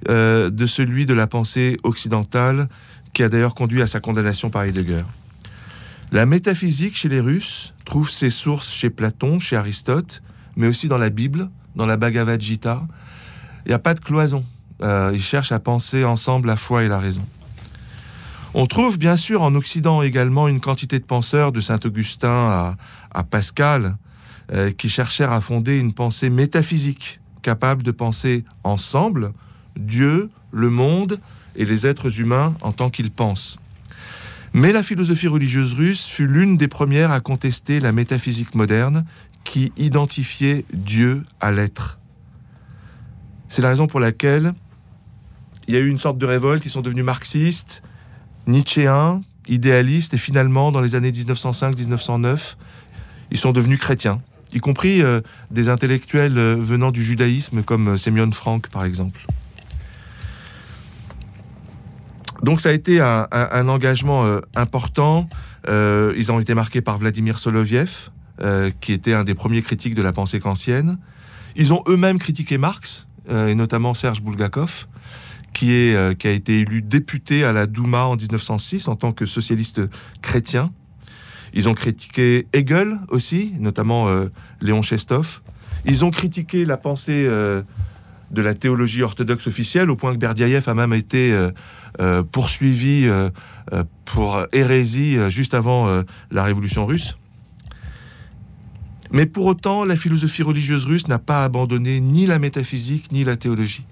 euh, 0.08 0.50
de 0.50 0.66
celui 0.66 1.06
de 1.06 1.14
la 1.14 1.26
pensée 1.26 1.76
occidentale, 1.82 2.68
qui 3.12 3.22
a 3.22 3.28
d'ailleurs 3.28 3.54
conduit 3.54 3.82
à 3.82 3.86
sa 3.86 3.98
condamnation 3.98 4.48
par 4.48 4.62
Heidegger. 4.62 5.02
La 6.12 6.26
métaphysique 6.26 6.96
chez 6.96 7.08
les 7.08 7.20
Russes 7.20 7.72
trouve 7.84 8.10
ses 8.10 8.30
sources 8.30 8.72
chez 8.72 8.90
Platon, 8.90 9.38
chez 9.38 9.54
Aristote, 9.54 10.22
mais 10.56 10.66
aussi 10.66 10.88
dans 10.88 10.98
la 10.98 11.08
Bible, 11.08 11.48
dans 11.76 11.86
la 11.86 11.96
Bhagavad 11.96 12.40
Gita. 12.40 12.82
Il 13.64 13.68
n'y 13.68 13.74
a 13.74 13.78
pas 13.78 13.94
de 13.94 14.00
cloison. 14.00 14.44
Euh, 14.82 15.12
ils 15.14 15.22
cherchent 15.22 15.52
à 15.52 15.60
penser 15.60 16.04
ensemble 16.04 16.48
la 16.48 16.56
foi 16.56 16.82
et 16.82 16.88
la 16.88 16.98
raison. 16.98 17.24
On 18.54 18.66
trouve 18.66 18.98
bien 18.98 19.14
sûr 19.14 19.42
en 19.42 19.54
Occident 19.54 20.02
également 20.02 20.48
une 20.48 20.58
quantité 20.58 20.98
de 20.98 21.04
penseurs, 21.04 21.52
de 21.52 21.60
Saint-Augustin 21.60 22.76
à, 23.12 23.22
Pascal, 23.22 23.96
euh, 24.52 24.72
qui 24.72 24.88
cherchèrent 24.88 25.30
à 25.30 25.40
fonder 25.40 25.78
une 25.78 25.92
pensée 25.92 26.28
métaphysique, 26.28 27.20
capable 27.42 27.84
de 27.84 27.92
penser 27.92 28.44
ensemble 28.64 29.32
Dieu, 29.76 30.28
le 30.50 30.70
monde 30.70 31.20
et 31.54 31.64
les 31.64 31.86
êtres 31.86 32.18
humains 32.18 32.56
en 32.62 32.72
tant 32.72 32.90
qu'ils 32.90 33.12
pensent. 33.12 33.60
Mais 34.52 34.72
la 34.72 34.82
philosophie 34.82 35.28
religieuse 35.28 35.74
russe 35.74 36.04
fut 36.04 36.26
l'une 36.26 36.56
des 36.56 36.68
premières 36.68 37.12
à 37.12 37.20
contester 37.20 37.78
la 37.78 37.92
métaphysique 37.92 38.54
moderne 38.54 39.04
qui 39.44 39.72
identifiait 39.76 40.64
Dieu 40.72 41.24
à 41.40 41.52
l'être. 41.52 41.98
C'est 43.48 43.62
la 43.62 43.68
raison 43.68 43.86
pour 43.86 44.00
laquelle 44.00 44.54
il 45.68 45.74
y 45.74 45.76
a 45.76 45.80
eu 45.80 45.88
une 45.88 45.98
sorte 45.98 46.18
de 46.18 46.26
révolte, 46.26 46.66
ils 46.66 46.70
sont 46.70 46.80
devenus 46.80 47.04
marxistes, 47.04 47.82
nietzschéens, 48.48 49.20
idéalistes, 49.48 50.14
et 50.14 50.18
finalement, 50.18 50.72
dans 50.72 50.80
les 50.80 50.94
années 50.94 51.12
1905-1909, 51.12 52.56
ils 53.30 53.38
sont 53.38 53.52
devenus 53.52 53.78
chrétiens, 53.78 54.20
y 54.52 54.58
compris 54.58 55.02
euh, 55.02 55.20
des 55.50 55.68
intellectuels 55.68 56.38
euh, 56.38 56.56
venant 56.58 56.90
du 56.90 57.04
judaïsme, 57.04 57.62
comme 57.62 57.88
euh, 57.88 57.96
Semyon 57.96 58.32
Frank, 58.32 58.68
par 58.68 58.84
exemple. 58.84 59.26
Donc 62.42 62.60
ça 62.60 62.70
a 62.70 62.72
été 62.72 63.00
un, 63.00 63.68
engagement 63.68 64.24
important. 64.56 65.28
ils 65.68 66.32
ont 66.32 66.40
été 66.40 66.54
marqués 66.54 66.80
par 66.80 66.98
Vladimir 66.98 67.38
Soloviev, 67.38 68.10
qui 68.80 68.92
était 68.92 69.12
un 69.12 69.24
des 69.24 69.34
premiers 69.34 69.62
critiques 69.62 69.94
de 69.94 70.02
la 70.02 70.12
pensée 70.12 70.40
kantienne. 70.40 70.98
Ils 71.56 71.72
ont 71.72 71.82
eux-mêmes 71.86 72.18
critiqué 72.18 72.56
Marx, 72.56 73.08
et 73.28 73.54
notamment 73.54 73.94
Serge 73.94 74.22
Bulgakov 74.22 74.86
qui, 75.52 75.94
euh, 75.94 76.14
qui 76.14 76.26
a 76.26 76.30
été 76.30 76.60
élu 76.60 76.82
député 76.82 77.44
à 77.44 77.52
la 77.52 77.66
Douma 77.66 78.04
en 78.04 78.16
1906 78.16 78.88
en 78.88 78.96
tant 78.96 79.12
que 79.12 79.26
socialiste 79.26 79.80
chrétien. 80.22 80.70
Ils 81.52 81.68
ont 81.68 81.74
critiqué 81.74 82.46
Hegel 82.52 82.98
aussi, 83.08 83.54
notamment 83.58 84.08
euh, 84.08 84.28
Léon 84.60 84.82
Chestov. 84.82 85.42
Ils 85.84 86.04
ont 86.04 86.10
critiqué 86.10 86.64
la 86.64 86.76
pensée 86.76 87.26
euh, 87.26 87.62
de 88.30 88.42
la 88.42 88.54
théologie 88.54 89.02
orthodoxe 89.02 89.46
officielle, 89.46 89.90
au 89.90 89.96
point 89.96 90.12
que 90.12 90.18
Berdiaïev 90.18 90.68
a 90.68 90.74
même 90.74 90.92
été 90.92 91.36
poursuivi 92.32 93.08
pour 94.04 94.46
hérésie 94.52 95.18
juste 95.28 95.54
avant 95.54 96.02
la 96.30 96.44
révolution 96.44 96.86
russe. 96.86 97.16
Mais 99.12 99.26
pour 99.26 99.46
autant, 99.46 99.84
la 99.84 99.96
philosophie 99.96 100.44
religieuse 100.44 100.84
russe 100.84 101.08
n'a 101.08 101.18
pas 101.18 101.42
abandonné 101.42 102.00
ni 102.00 102.26
la 102.26 102.38
métaphysique 102.38 103.10
ni 103.10 103.24
la 103.24 103.36
théologie. 103.36 103.84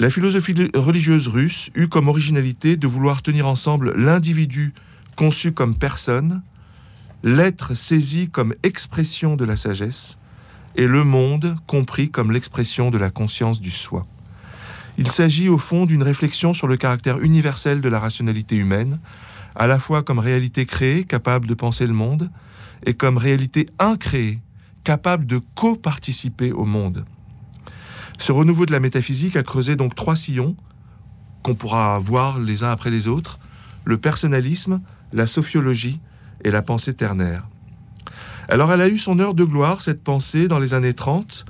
La 0.00 0.10
philosophie 0.10 0.54
religieuse 0.74 1.28
russe 1.28 1.70
eut 1.74 1.88
comme 1.88 2.08
originalité 2.08 2.76
de 2.76 2.86
vouloir 2.86 3.22
tenir 3.22 3.46
ensemble 3.46 3.94
l'individu 3.96 4.74
conçu 5.14 5.52
comme 5.52 5.76
personne, 5.76 6.42
l'être 7.22 7.74
saisi 7.74 8.28
comme 8.28 8.54
expression 8.62 9.36
de 9.36 9.44
la 9.44 9.56
sagesse, 9.56 10.18
et 10.76 10.86
le 10.86 11.04
monde 11.04 11.56
compris 11.66 12.10
comme 12.10 12.30
l'expression 12.30 12.90
de 12.90 12.98
la 12.98 13.10
conscience 13.10 13.60
du 13.60 13.70
soi. 13.70 14.06
Il 14.98 15.08
s'agit 15.08 15.48
au 15.48 15.58
fond 15.58 15.86
d'une 15.86 16.02
réflexion 16.02 16.54
sur 16.54 16.68
le 16.68 16.76
caractère 16.76 17.18
universel 17.20 17.80
de 17.80 17.88
la 17.88 17.98
rationalité 17.98 18.56
humaine, 18.56 19.00
à 19.54 19.66
la 19.66 19.78
fois 19.78 20.02
comme 20.02 20.18
réalité 20.18 20.66
créée, 20.66 21.04
capable 21.04 21.46
de 21.46 21.54
penser 21.54 21.86
le 21.86 21.92
monde, 21.92 22.30
et 22.84 22.94
comme 22.94 23.16
réalité 23.16 23.68
incréée, 23.78 24.40
capable 24.84 25.26
de 25.26 25.40
co-participer 25.54 26.52
au 26.52 26.64
monde. 26.64 27.04
Ce 28.18 28.32
renouveau 28.32 28.66
de 28.66 28.72
la 28.72 28.80
métaphysique 28.80 29.36
a 29.36 29.42
creusé 29.42 29.76
donc 29.76 29.94
trois 29.94 30.16
sillons 30.16 30.56
qu'on 31.42 31.54
pourra 31.54 31.98
voir 31.98 32.38
les 32.38 32.64
uns 32.64 32.70
après 32.70 32.90
les 32.90 33.08
autres, 33.08 33.38
le 33.84 33.98
personnalisme, 33.98 34.80
la 35.12 35.26
sophiologie 35.26 36.00
et 36.44 36.50
la 36.50 36.62
pensée 36.62 36.94
ternaire. 36.94 37.46
Alors 38.48 38.72
elle 38.72 38.80
a 38.80 38.88
eu 38.88 38.98
son 38.98 39.18
heure 39.18 39.34
de 39.34 39.42
gloire, 39.42 39.82
cette 39.82 40.04
pensée, 40.04 40.46
dans 40.46 40.60
les 40.60 40.72
années 40.74 40.94
30. 40.94 41.44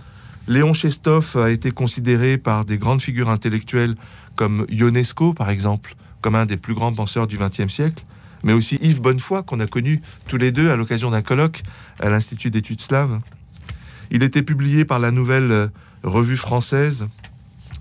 Léon 0.49 0.73
Chestov 0.73 1.37
a 1.37 1.51
été 1.51 1.71
considéré 1.71 2.39
par 2.39 2.65
des 2.65 2.79
grandes 2.79 3.03
figures 3.03 3.29
intellectuelles 3.29 3.97
comme 4.35 4.65
Ionesco, 4.71 5.35
par 5.35 5.51
exemple, 5.51 5.95
comme 6.23 6.35
un 6.35 6.47
des 6.47 6.57
plus 6.57 6.73
grands 6.73 6.95
penseurs 6.95 7.27
du 7.27 7.37
XXe 7.37 7.69
siècle, 7.69 8.05
mais 8.45 8.55
aussi 8.55 8.79
Yves 8.81 9.03
Bonnefoy, 9.03 9.43
qu'on 9.43 9.61
a 9.61 9.67
connu 9.67 10.01
tous 10.27 10.39
les 10.39 10.53
deux 10.53 10.71
à 10.71 10.77
l'occasion 10.77 11.11
d'un 11.11 11.21
colloque 11.21 11.63
à 12.01 12.09
l'Institut 12.09 12.51
d'études 12.51 12.81
slaves. 12.81 13.21
Il 14.11 14.23
était 14.23 14.43
publié 14.43 14.87
par 14.87 14.99
la 14.99 15.11
nouvelle 15.11 15.71
revue 16.03 16.37
française, 16.37 17.09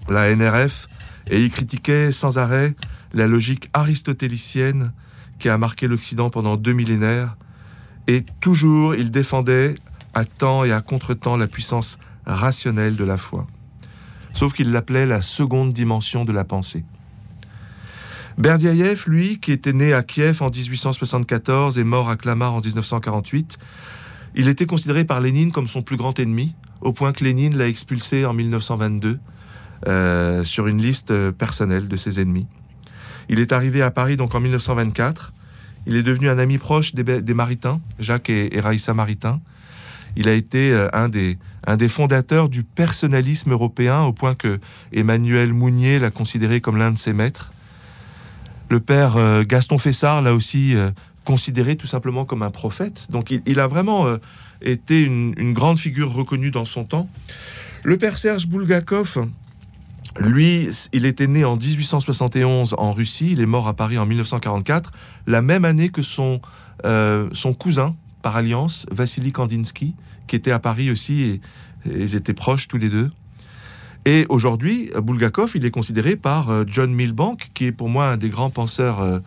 la 0.09 0.35
NRF, 0.35 0.87
et 1.27 1.41
il 1.41 1.51
critiquait 1.51 2.11
sans 2.11 2.37
arrêt 2.37 2.75
la 3.13 3.27
logique 3.27 3.69
aristotélicienne 3.73 4.91
qui 5.39 5.47
a 5.47 5.57
marqué 5.57 5.87
l'Occident 5.87 6.29
pendant 6.29 6.57
deux 6.57 6.73
millénaires, 6.73 7.37
et 8.07 8.23
toujours 8.41 8.95
il 8.95 9.11
défendait 9.11 9.75
à 10.13 10.25
temps 10.25 10.63
et 10.63 10.71
à 10.71 10.81
contre-temps 10.81 11.37
la 11.37 11.47
puissance 11.47 11.97
rationnelle 12.25 12.95
de 12.95 13.03
la 13.03 13.17
foi. 13.17 13.47
Sauf 14.33 14.53
qu'il 14.53 14.71
l'appelait 14.71 15.05
la 15.05 15.21
seconde 15.21 15.73
dimension 15.73 16.25
de 16.25 16.31
la 16.31 16.43
pensée. 16.43 16.83
Berdiaïev, 18.37 19.03
lui, 19.07 19.39
qui 19.39 19.53
était 19.53 19.71
né 19.71 19.93
à 19.93 20.03
Kiev 20.03 20.41
en 20.41 20.49
1874 20.49 21.79
et 21.79 21.85
mort 21.85 22.09
à 22.09 22.17
Clamart 22.17 22.53
en 22.53 22.59
1948, 22.59 23.57
il 24.35 24.49
était 24.49 24.65
considéré 24.65 25.05
par 25.05 25.21
Lénine 25.21 25.53
comme 25.53 25.69
son 25.69 25.81
plus 25.81 25.95
grand 25.95 26.19
ennemi, 26.19 26.53
au 26.81 26.91
point 26.91 27.13
que 27.13 27.23
Lénine 27.23 27.57
l'a 27.57 27.67
expulsé 27.69 28.25
en 28.25 28.33
1922 28.33 29.19
euh, 29.87 30.43
sur 30.43 30.67
une 30.67 30.81
liste 30.81 31.31
personnelle 31.31 31.87
de 31.87 31.95
ses 31.95 32.19
ennemis. 32.19 32.47
Il 33.29 33.39
est 33.39 33.53
arrivé 33.53 33.81
à 33.81 33.91
Paris 33.91 34.17
donc 34.17 34.35
en 34.35 34.41
1924. 34.41 35.33
Il 35.87 35.95
est 35.95 36.03
devenu 36.03 36.29
un 36.29 36.37
ami 36.37 36.57
proche 36.57 36.95
des, 36.95 37.33
Maritains, 37.33 37.79
Jacques 37.99 38.29
et, 38.29 38.59
Raïssa 38.59 38.93
Maritain. 38.93 39.39
Il 40.15 40.27
a 40.27 40.33
été 40.33 40.71
euh, 40.71 40.87
un 40.93 41.09
des, 41.09 41.37
un 41.67 41.77
des 41.77 41.89
fondateurs 41.89 42.49
du 42.49 42.63
personnalisme 42.63 43.51
européen, 43.51 44.01
au 44.01 44.13
point 44.13 44.35
que 44.35 44.59
Emmanuel 44.93 45.53
Mounier 45.53 45.99
l'a 45.99 46.11
considéré 46.11 46.61
comme 46.61 46.77
l'un 46.77 46.91
de 46.91 46.97
ses 46.97 47.13
maîtres. 47.13 47.51
Le 48.69 48.79
père 48.79 49.43
Gaston 49.45 49.77
Fessard 49.77 50.23
l'a 50.23 50.33
aussi 50.33 50.73
considéré 51.23 51.75
tout 51.75 51.85
simplement 51.85 52.25
comme 52.25 52.41
un 52.41 52.49
prophète. 52.49 53.11
Donc 53.11 53.29
il, 53.45 53.59
a 53.59 53.67
vraiment 53.67 54.07
été 54.59 55.01
une, 55.01 55.35
une, 55.37 55.53
grande 55.53 55.77
figure 55.77 56.11
reconnue 56.11 56.49
dans 56.49 56.65
son 56.65 56.83
temps. 56.83 57.07
Le 57.83 57.99
père 57.99 58.17
Serge 58.17 58.47
Boulgakov, 58.47 59.27
lui, 60.19 60.69
il 60.93 61.05
était 61.05 61.27
né 61.27 61.43
en 61.43 61.57
1871 61.57 62.75
en 62.77 62.93
Russie, 62.93 63.31
il 63.31 63.41
est 63.41 63.45
mort 63.45 63.67
à 63.67 63.73
Paris 63.73 63.97
en 63.97 64.05
1944, 64.05 64.91
la 65.27 65.41
même 65.41 65.65
année 65.65 65.89
que 65.89 66.01
son, 66.01 66.41
euh, 66.85 67.29
son 67.33 67.53
cousin 67.53 67.95
par 68.21 68.35
alliance, 68.37 68.85
Vassili 68.91 69.31
Kandinsky, 69.31 69.93
qui 70.27 70.35
était 70.35 70.51
à 70.51 70.59
Paris 70.59 70.89
aussi, 70.89 71.23
et, 71.23 71.41
ils 71.85 72.15
étaient 72.15 72.33
proches 72.33 72.67
tous 72.67 72.77
les 72.77 72.89
deux. 72.89 73.11
Et 74.05 74.25
aujourd'hui, 74.29 74.89
Bulgakov, 75.03 75.51
il 75.55 75.65
est 75.65 75.71
considéré 75.71 76.15
par 76.15 76.49
euh, 76.49 76.63
John 76.65 76.93
Milbank, 76.93 77.51
qui 77.53 77.65
est 77.65 77.71
pour 77.71 77.89
moi 77.89 78.07
un 78.07 78.17
des 78.17 78.29
grands 78.29 78.49
penseurs 78.49 79.01
euh, 79.01 79.19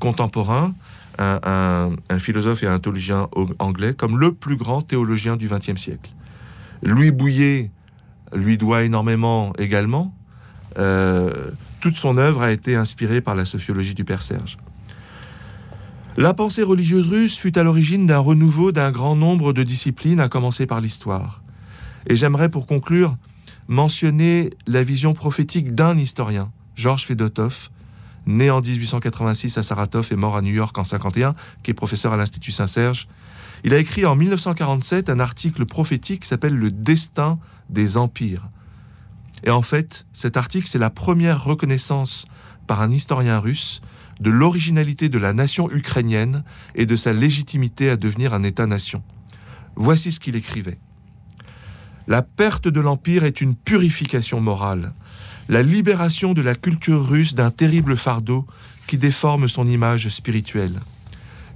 contemporains, 0.00 0.74
un, 1.18 1.92
un, 2.10 2.18
philosophe 2.18 2.64
et 2.64 2.66
un 2.66 2.80
théologien 2.80 3.28
anglais, 3.60 3.94
comme 3.94 4.18
le 4.18 4.32
plus 4.32 4.56
grand 4.56 4.82
théologien 4.82 5.36
du 5.36 5.48
XXe 5.48 5.76
siècle. 5.76 6.10
Louis 6.82 7.12
Bouillet 7.12 7.70
lui 8.34 8.58
doit 8.58 8.82
énormément 8.82 9.52
également. 9.58 10.12
Euh, 10.78 11.50
toute 11.80 11.96
son 11.96 12.16
œuvre 12.16 12.42
a 12.42 12.52
été 12.52 12.76
inspirée 12.76 13.20
par 13.20 13.34
la 13.34 13.44
sociologie 13.44 13.94
du 13.94 14.04
Père 14.04 14.22
Serge. 14.22 14.58
La 16.16 16.32
pensée 16.32 16.62
religieuse 16.62 17.08
russe 17.08 17.36
fut 17.36 17.58
à 17.58 17.62
l'origine 17.62 18.06
d'un 18.06 18.18
renouveau 18.18 18.70
d'un 18.70 18.92
grand 18.92 19.16
nombre 19.16 19.52
de 19.52 19.64
disciplines, 19.64 20.20
à 20.20 20.28
commencer 20.28 20.66
par 20.66 20.80
l'histoire. 20.80 21.42
Et 22.06 22.14
j'aimerais 22.14 22.48
pour 22.48 22.66
conclure 22.66 23.16
mentionner 23.66 24.50
la 24.66 24.84
vision 24.84 25.12
prophétique 25.12 25.74
d'un 25.74 25.98
historien, 25.98 26.52
Georges 26.76 27.06
Fedotov, 27.06 27.70
né 28.26 28.50
en 28.50 28.60
1886 28.60 29.58
à 29.58 29.62
Saratov 29.62 30.08
et 30.12 30.16
mort 30.16 30.36
à 30.36 30.42
New 30.42 30.54
York 30.54 30.76
en 30.78 30.84
51, 30.84 31.34
qui 31.62 31.70
est 31.70 31.74
professeur 31.74 32.12
à 32.12 32.16
l'Institut 32.16 32.52
Saint-Serge. 32.52 33.08
Il 33.64 33.74
a 33.74 33.78
écrit 33.78 34.06
en 34.06 34.14
1947 34.14 35.10
un 35.10 35.20
article 35.20 35.64
prophétique 35.66 36.22
qui 36.22 36.28
s'appelle 36.28 36.54
Le 36.54 36.70
destin 36.70 37.38
des 37.70 37.96
empires. 37.96 38.50
Et 39.44 39.50
en 39.50 39.62
fait, 39.62 40.06
cet 40.12 40.36
article, 40.36 40.66
c'est 40.66 40.78
la 40.78 40.90
première 40.90 41.44
reconnaissance 41.44 42.26
par 42.66 42.80
un 42.80 42.90
historien 42.90 43.38
russe 43.38 43.82
de 44.20 44.30
l'originalité 44.30 45.08
de 45.08 45.18
la 45.18 45.32
nation 45.32 45.70
ukrainienne 45.70 46.44
et 46.74 46.86
de 46.86 46.96
sa 46.96 47.12
légitimité 47.12 47.90
à 47.90 47.96
devenir 47.96 48.32
un 48.32 48.42
État-nation. 48.42 49.02
Voici 49.76 50.12
ce 50.12 50.20
qu'il 50.20 50.36
écrivait. 50.36 50.78
La 52.06 52.22
perte 52.22 52.68
de 52.68 52.80
l'Empire 52.80 53.24
est 53.24 53.40
une 53.40 53.54
purification 53.54 54.40
morale, 54.40 54.92
la 55.48 55.62
libération 55.62 56.32
de 56.32 56.42
la 56.42 56.54
culture 56.54 57.06
russe 57.06 57.34
d'un 57.34 57.50
terrible 57.50 57.96
fardeau 57.96 58.46
qui 58.86 58.98
déforme 58.98 59.48
son 59.48 59.66
image 59.66 60.08
spirituelle. 60.08 60.80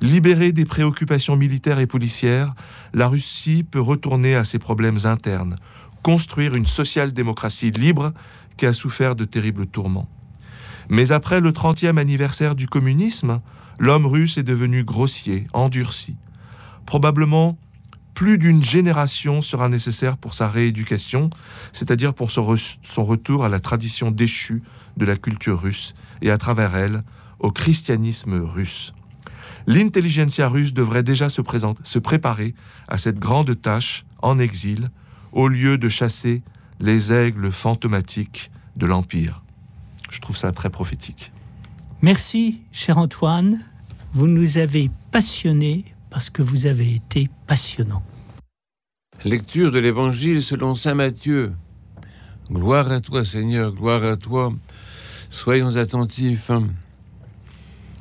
Libérée 0.01 0.53
des 0.53 0.65
préoccupations 0.65 1.37
militaires 1.37 1.81
et 1.81 1.87
policières, 1.87 2.55
la 2.95 3.09
Russie 3.09 3.65
peut 3.65 3.81
retourner 3.81 4.35
à 4.37 4.45
ses 4.45 4.59
problèmes 4.59 4.99
internes, 5.05 5.57
construire 6.03 6.55
une 6.55 6.67
social-démocratie 6.67 7.71
libre 7.71 8.13
qui 8.57 8.67
a 8.67 8.73
souffert 8.73 9.17
de 9.17 9.25
terribles 9.25 9.67
tourments. 9.67 10.09
Mais 10.89 11.13
après 11.13 11.41
le 11.41 11.53
30e 11.53 11.99
anniversaire 11.99 12.55
du 12.55 12.67
communisme, 12.67 13.41
l'homme 13.79 14.07
russe 14.07 14.39
est 14.39 14.43
devenu 14.43 14.85
grossier, 14.85 15.47
endurci. 15.53 16.17
Probablement, 16.87 17.59
plus 18.15 18.39
d'une 18.39 18.65
génération 18.65 19.43
sera 19.43 19.69
nécessaire 19.69 20.17
pour 20.17 20.35
sa 20.35 20.49
rééducation, 20.49 21.31
c'est-à-dire 21.73 22.15
pour 22.15 22.31
son, 22.33 22.43
retour 23.05 23.45
à 23.45 23.49
la 23.49 23.61
tradition 23.61 24.11
déchue 24.11 24.63
de 24.97 25.05
la 25.05 25.17
culture 25.17 25.61
russe 25.61 25.95
et 26.23 26.31
à 26.31 26.39
travers 26.39 26.75
elle 26.75 27.03
au 27.39 27.53
christianisme 27.53 28.41
russe. 28.41 28.93
L'intelligentsia 29.69 30.49
russe 30.49 30.73
devrait 30.73 31.03
déjà 31.05 31.29
se, 31.29 31.43
se 31.85 31.99
préparer 32.01 32.55
à 32.89 32.99
cette 32.99 33.19
grande 33.19 33.61
tâche 33.61 34.05
en 34.21 34.39
exil 34.39 34.91
au 35.39 35.47
lieu 35.47 35.79
de 35.79 35.89
chasser 35.89 36.43
les 36.81 37.13
aigles 37.13 37.53
fantomatiques 37.53 38.51
de 38.75 38.87
l'Empire. 38.87 39.45
Je 40.11 40.21
trouve 40.21 40.37
ça 40.37 40.51
très 40.51 40.69
prophétique. 40.69 41.31
Merci, 42.03 42.63
cher 42.73 42.99
Antoine. 42.99 43.61
Vous 44.13 44.27
nous 44.27 44.59
avez 44.59 44.91
passionnés 45.13 45.85
parce 46.11 46.29
que 46.29 46.43
vous 46.43 46.67
avez 46.67 46.93
été 46.93 47.31
passionnant. 47.47 48.03
Lecture 49.25 49.71
de 49.71 49.79
l'Évangile 49.79 50.43
selon 50.43 50.75
Saint 50.75 50.95
Matthieu. 50.95 51.53
Gloire 52.51 52.91
à 52.91 53.01
toi, 53.01 53.25
Seigneur, 53.25 53.73
gloire 53.73 54.03
à 54.03 54.17
toi. 54.17 54.53
Soyons 55.31 55.77
attentifs. 55.77 56.51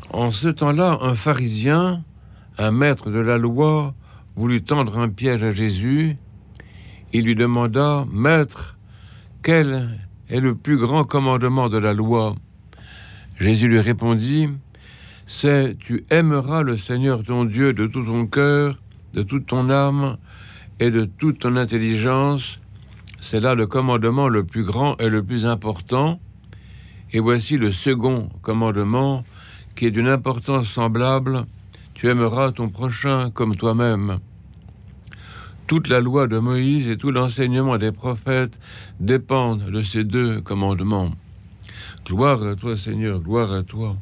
En 0.10 0.32
ce 0.32 0.47
temps-là, 0.47 0.97
un 1.04 1.13
pharisien, 1.13 2.04
un 2.58 2.71
maître 2.71 3.12
de 3.12 3.19
la 3.19 3.38
loi, 3.38 3.93
voulut 4.36 4.63
tendre 4.63 4.97
un 4.97 5.10
piège 5.10 5.43
à 5.43 5.52
Jésus 5.52 6.15
il 7.13 7.26
lui 7.26 7.36
demanda, 7.36 8.06
Maître, 8.12 8.78
quel 9.41 10.00
est 10.30 10.39
le 10.39 10.56
plus 10.56 10.78
grand 10.78 11.04
commandement 11.04 11.70
de 11.70 11.78
la 11.78 11.93
loi? 11.93 12.36
Jésus 13.39 13.67
lui 13.67 13.80
répondit, 13.80 14.50
C'est 15.26 15.78
tu 15.80 16.06
aimeras 16.10 16.63
le 16.63 16.76
Seigneur 16.76 17.24
ton 17.24 17.46
Dieu 17.46 17.74
de 17.74 17.88
tout 17.88 18.04
ton 18.04 18.28
cœur, 18.28 18.80
de 19.13 19.24
toute 19.24 19.46
ton 19.46 19.70
âme 19.70 20.17
et 20.80 20.91
de 20.91 21.06
toute 21.06 21.39
ton 21.39 21.56
intelligence. 21.56 22.60
C'est 23.20 23.39
là 23.39 23.56
le 23.56 23.67
commandement 23.67 24.28
le 24.28 24.43
plus 24.43 24.63
grand 24.63 24.98
et 24.98 25.10
le 25.10 25.24
plus 25.24 25.46
important. 25.46 26.20
Et 27.13 27.20
voici 27.20 27.58
le 27.58 27.72
second 27.72 28.30
commandement 28.41 29.24
qui 29.76 29.86
est 29.86 29.91
d'une 29.91 30.08
importance 30.08 30.67
semblable. 30.67 31.46
Tu 31.93 32.10
aimeras 32.10 32.52
ton 32.52 32.70
prochain 32.70 33.32
comme 33.32 33.56
toi-même. 33.56 34.20
Toute 35.67 35.89
la 35.89 35.99
loi 35.99 36.27
de 36.27 36.39
Moïse 36.39 36.88
et 36.88 36.95
tout 36.95 37.12
l'enseignement 37.12 37.77
des 37.77 37.91
prophètes 37.91 38.58
dépendent 39.01 39.69
de 39.69 39.82
ces 39.82 40.06
deux 40.06 40.39
commandements. 40.39 41.12
Gloire 42.06 42.41
à 42.43 42.56
toi 42.56 42.77
Seigneur, 42.77 43.19
gloire 43.19 43.51
à 43.51 43.63
toi. 43.63 43.97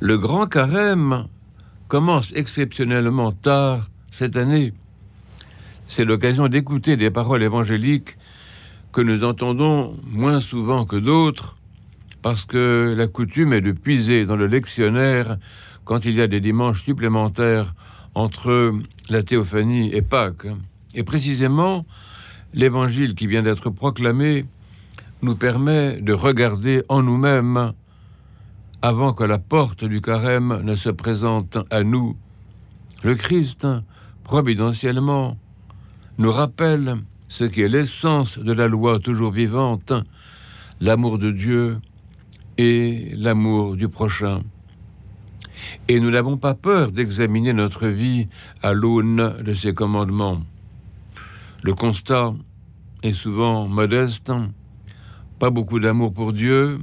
Le 0.00 0.16
grand 0.16 0.46
carême 0.46 1.26
commence 1.88 2.32
exceptionnellement 2.34 3.32
tard 3.32 3.90
cette 4.10 4.36
année. 4.36 4.72
C'est 5.88 6.06
l'occasion 6.06 6.48
d'écouter 6.48 6.96
des 6.96 7.10
paroles 7.10 7.42
évangéliques 7.42 8.16
que 8.94 9.02
nous 9.02 9.24
entendons 9.24 9.94
moins 10.06 10.40
souvent 10.40 10.86
que 10.86 10.96
d'autres, 10.96 11.56
parce 12.22 12.46
que 12.46 12.94
la 12.96 13.08
coutume 13.08 13.52
est 13.52 13.60
de 13.60 13.72
puiser 13.72 14.24
dans 14.24 14.36
le 14.36 14.46
lectionnaire 14.46 15.36
quand 15.84 16.06
il 16.06 16.14
y 16.14 16.22
a 16.22 16.28
des 16.28 16.40
dimanches 16.40 16.82
supplémentaires 16.82 17.74
entre 18.14 18.74
la 19.08 19.22
théophanie 19.22 19.90
et 19.92 20.02
Pâques. 20.02 20.46
Et 20.94 21.02
précisément, 21.02 21.84
l'évangile 22.52 23.14
qui 23.14 23.26
vient 23.26 23.42
d'être 23.42 23.70
proclamé 23.70 24.44
nous 25.22 25.36
permet 25.36 26.00
de 26.00 26.12
regarder 26.12 26.82
en 26.88 27.02
nous-mêmes 27.02 27.72
avant 28.82 29.12
que 29.14 29.24
la 29.24 29.38
porte 29.38 29.84
du 29.84 30.00
carême 30.00 30.60
ne 30.62 30.76
se 30.76 30.90
présente 30.90 31.58
à 31.70 31.82
nous. 31.82 32.16
Le 33.02 33.14
Christ, 33.14 33.66
providentiellement, 34.22 35.38
nous 36.18 36.30
rappelle 36.30 36.98
ce 37.28 37.44
qui 37.44 37.62
est 37.62 37.68
l'essence 37.68 38.38
de 38.38 38.52
la 38.52 38.68
loi 38.68 39.00
toujours 39.00 39.32
vivante, 39.32 39.92
l'amour 40.80 41.18
de 41.18 41.30
Dieu 41.30 41.78
et 42.58 43.10
l'amour 43.16 43.76
du 43.76 43.88
prochain. 43.88 44.42
Et 45.88 46.00
nous 46.00 46.10
n'avons 46.10 46.36
pas 46.36 46.54
peur 46.54 46.92
d'examiner 46.92 47.52
notre 47.52 47.88
vie 47.88 48.28
à 48.62 48.72
l'aune 48.72 49.36
de 49.42 49.54
ces 49.54 49.74
commandements. 49.74 50.42
Le 51.62 51.74
constat 51.74 52.34
est 53.02 53.12
souvent 53.12 53.68
modeste, 53.68 54.32
pas 55.38 55.50
beaucoup 55.50 55.80
d'amour 55.80 56.12
pour 56.12 56.32
Dieu, 56.32 56.78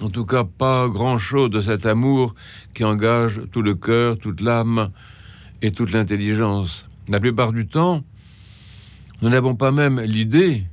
en 0.00 0.10
tout 0.10 0.24
cas 0.24 0.44
pas 0.44 0.88
grand-chose 0.88 1.50
de 1.50 1.60
cet 1.60 1.86
amour 1.86 2.34
qui 2.74 2.84
engage 2.84 3.40
tout 3.52 3.62
le 3.62 3.74
cœur, 3.74 4.18
toute 4.18 4.40
l'âme 4.40 4.90
et 5.60 5.70
toute 5.70 5.92
l'intelligence. 5.92 6.88
La 7.08 7.20
plupart 7.20 7.52
du 7.52 7.66
temps, 7.66 8.02
nous 9.22 9.28
n'avons 9.28 9.54
pas 9.54 9.70
même 9.70 10.00
l'idée 10.00 10.64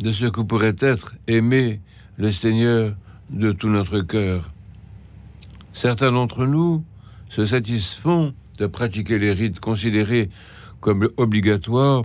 de 0.00 0.10
ce 0.10 0.26
que 0.26 0.40
pourrait 0.40 0.76
être 0.80 1.14
aimer 1.26 1.80
le 2.16 2.30
Seigneur 2.30 2.94
de 3.30 3.52
tout 3.52 3.68
notre 3.68 4.00
cœur. 4.00 4.50
Certains 5.76 6.10
d'entre 6.10 6.46
nous 6.46 6.82
se 7.28 7.44
satisfont 7.44 8.32
de 8.58 8.66
pratiquer 8.66 9.18
les 9.18 9.32
rites 9.34 9.60
considérés 9.60 10.30
comme 10.80 11.10
obligatoires 11.18 12.04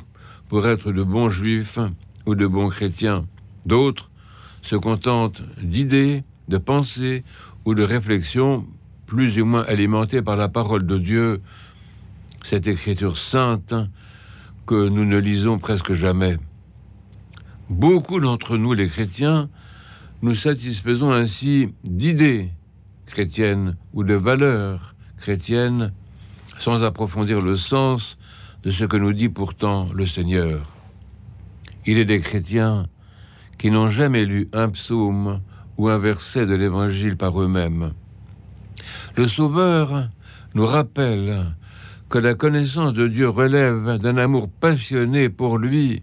pour 0.49 0.67
être 0.67 0.91
de 0.91 1.01
bons 1.03 1.29
juifs 1.29 1.79
ou 2.25 2.35
de 2.35 2.45
bons 2.45 2.67
chrétiens. 2.67 3.25
D'autres 3.65 4.11
se 4.61 4.75
contentent 4.75 5.41
d'idées, 5.63 6.25
de 6.49 6.57
pensées 6.57 7.23
ou 7.63 7.73
de 7.73 7.81
réflexions 7.81 8.67
plus 9.05 9.39
ou 9.39 9.45
moins 9.45 9.63
alimentées 9.63 10.21
par 10.21 10.35
la 10.35 10.49
parole 10.49 10.85
de 10.85 10.97
Dieu, 10.97 11.41
cette 12.43 12.67
écriture 12.67 13.17
sainte 13.17 13.73
que 14.65 14.89
nous 14.89 15.05
ne 15.05 15.17
lisons 15.17 15.59
presque 15.59 15.93
jamais. 15.93 16.37
Beaucoup 17.69 18.19
d'entre 18.19 18.57
nous, 18.57 18.73
les 18.73 18.89
chrétiens, 18.89 19.49
nous 20.21 20.35
satisfaisons 20.35 21.13
ainsi 21.13 21.73
d'idées 21.85 22.51
chrétiennes 23.11 23.75
ou 23.93 24.03
de 24.03 24.15
valeurs 24.15 24.95
chrétiennes 25.17 25.91
sans 26.57 26.83
approfondir 26.83 27.39
le 27.39 27.55
sens 27.55 28.17
de 28.63 28.71
ce 28.71 28.85
que 28.85 28.97
nous 28.97 29.13
dit 29.13 29.29
pourtant 29.29 29.87
le 29.93 30.05
Seigneur. 30.05 30.65
Il 31.85 31.97
est 31.97 32.05
des 32.05 32.19
chrétiens 32.19 32.87
qui 33.57 33.71
n'ont 33.71 33.89
jamais 33.89 34.25
lu 34.25 34.49
un 34.53 34.69
psaume 34.69 35.41
ou 35.77 35.89
un 35.89 35.97
verset 35.97 36.45
de 36.45 36.55
l'Évangile 36.55 37.17
par 37.17 37.39
eux-mêmes. 37.41 37.93
Le 39.17 39.27
Sauveur 39.27 40.09
nous 40.53 40.65
rappelle 40.65 41.55
que 42.09 42.17
la 42.17 42.33
connaissance 42.33 42.93
de 42.93 43.07
Dieu 43.07 43.29
relève 43.29 43.97
d'un 43.97 44.17
amour 44.17 44.49
passionné 44.49 45.29
pour 45.29 45.57
lui 45.57 46.01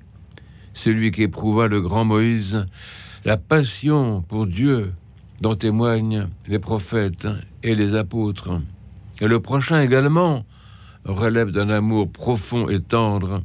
celui 0.73 1.11
qui 1.11 1.25
éprouva 1.25 1.67
le 1.67 1.81
grand 1.81 2.05
Moïse, 2.05 2.65
la 3.25 3.37
passion 3.37 4.23
pour 4.23 4.47
Dieu 4.47 4.93
dont 5.41 5.55
témoignent 5.55 6.29
les 6.49 6.59
prophètes 6.59 7.29
et 7.63 7.75
les 7.75 7.95
apôtres. 7.95 8.61
Et 9.21 9.29
le 9.29 9.41
prochain 9.41 9.81
également 9.81 10.45
relève 11.05 11.51
d'un 11.51 11.71
amour 11.71 12.11
profond 12.11 12.69
et 12.69 12.81
tendre, 12.81 13.43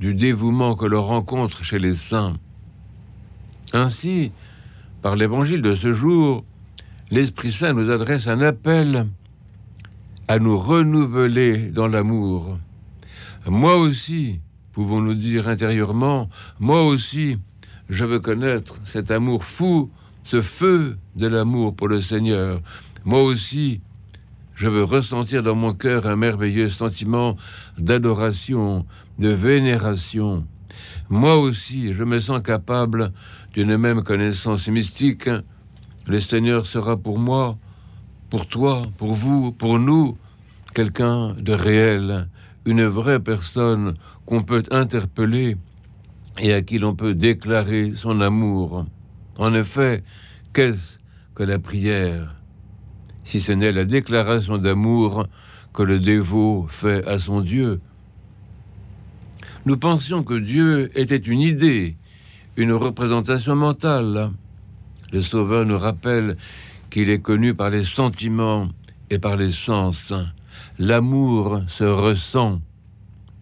du 0.00 0.14
dévouement 0.14 0.74
que 0.74 0.86
l'on 0.86 1.02
rencontre 1.02 1.64
chez 1.64 1.78
les 1.78 1.94
saints. 1.94 2.36
Ainsi, 3.72 4.32
par 5.02 5.16
l'évangile 5.16 5.62
de 5.62 5.74
ce 5.74 5.92
jour, 5.92 6.44
l'Esprit 7.10 7.52
Saint 7.52 7.72
nous 7.72 7.90
adresse 7.90 8.26
un 8.26 8.40
appel 8.40 9.06
à 10.28 10.38
nous 10.38 10.58
renouveler 10.58 11.70
dans 11.70 11.88
l'amour. 11.88 12.58
Moi 13.46 13.76
aussi, 13.76 14.40
pouvons-nous 14.72 15.14
dire 15.14 15.48
intérieurement, 15.48 16.28
moi 16.60 16.84
aussi, 16.84 17.38
je 17.88 18.04
veux 18.04 18.20
connaître 18.20 18.78
cet 18.84 19.10
amour 19.10 19.44
fou, 19.44 19.90
ce 20.28 20.42
feu 20.42 20.98
de 21.16 21.26
l'amour 21.26 21.74
pour 21.74 21.88
le 21.88 22.02
Seigneur. 22.02 22.60
Moi 23.06 23.22
aussi, 23.22 23.80
je 24.54 24.68
veux 24.68 24.84
ressentir 24.84 25.42
dans 25.42 25.54
mon 25.54 25.72
cœur 25.72 26.06
un 26.06 26.16
merveilleux 26.16 26.68
sentiment 26.68 27.34
d'adoration, 27.78 28.84
de 29.18 29.30
vénération. 29.30 30.46
Moi 31.08 31.38
aussi, 31.38 31.94
je 31.94 32.04
me 32.04 32.20
sens 32.20 32.42
capable 32.42 33.10
d'une 33.54 33.78
même 33.78 34.02
connaissance 34.02 34.68
mystique. 34.68 35.30
Le 36.06 36.20
Seigneur 36.20 36.66
sera 36.66 36.98
pour 36.98 37.18
moi, 37.18 37.56
pour 38.28 38.46
toi, 38.46 38.82
pour 38.98 39.14
vous, 39.14 39.50
pour 39.52 39.78
nous, 39.78 40.18
quelqu'un 40.74 41.32
de 41.40 41.54
réel, 41.54 42.28
une 42.66 42.84
vraie 42.84 43.20
personne 43.20 43.94
qu'on 44.26 44.42
peut 44.42 44.64
interpeller 44.72 45.56
et 46.38 46.52
à 46.52 46.60
qui 46.60 46.78
l'on 46.78 46.94
peut 46.94 47.14
déclarer 47.14 47.94
son 47.94 48.20
amour. 48.20 48.84
En 49.38 49.54
effet, 49.54 50.02
qu'est-ce 50.52 50.98
que 51.34 51.44
la 51.44 51.58
prière 51.58 52.34
si 53.22 53.40
ce 53.40 53.52
n'est 53.52 53.72
la 53.72 53.84
déclaration 53.84 54.58
d'amour 54.58 55.26
que 55.72 55.82
le 55.82 55.98
dévot 55.98 56.66
fait 56.68 57.06
à 57.06 57.18
son 57.18 57.40
Dieu? 57.40 57.80
Nous 59.64 59.76
pensions 59.76 60.24
que 60.24 60.34
Dieu 60.34 60.90
était 60.98 61.16
une 61.16 61.40
idée, 61.40 61.96
une 62.56 62.72
représentation 62.72 63.54
mentale. 63.54 64.30
Le 65.12 65.20
Sauveur 65.20 65.64
nous 65.64 65.78
rappelle 65.78 66.36
qu'il 66.90 67.10
est 67.10 67.20
connu 67.20 67.54
par 67.54 67.70
les 67.70 67.84
sentiments 67.84 68.68
et 69.10 69.18
par 69.18 69.36
les 69.36 69.50
sens. 69.50 70.12
L'amour 70.78 71.62
se 71.68 71.84
ressent 71.84 72.60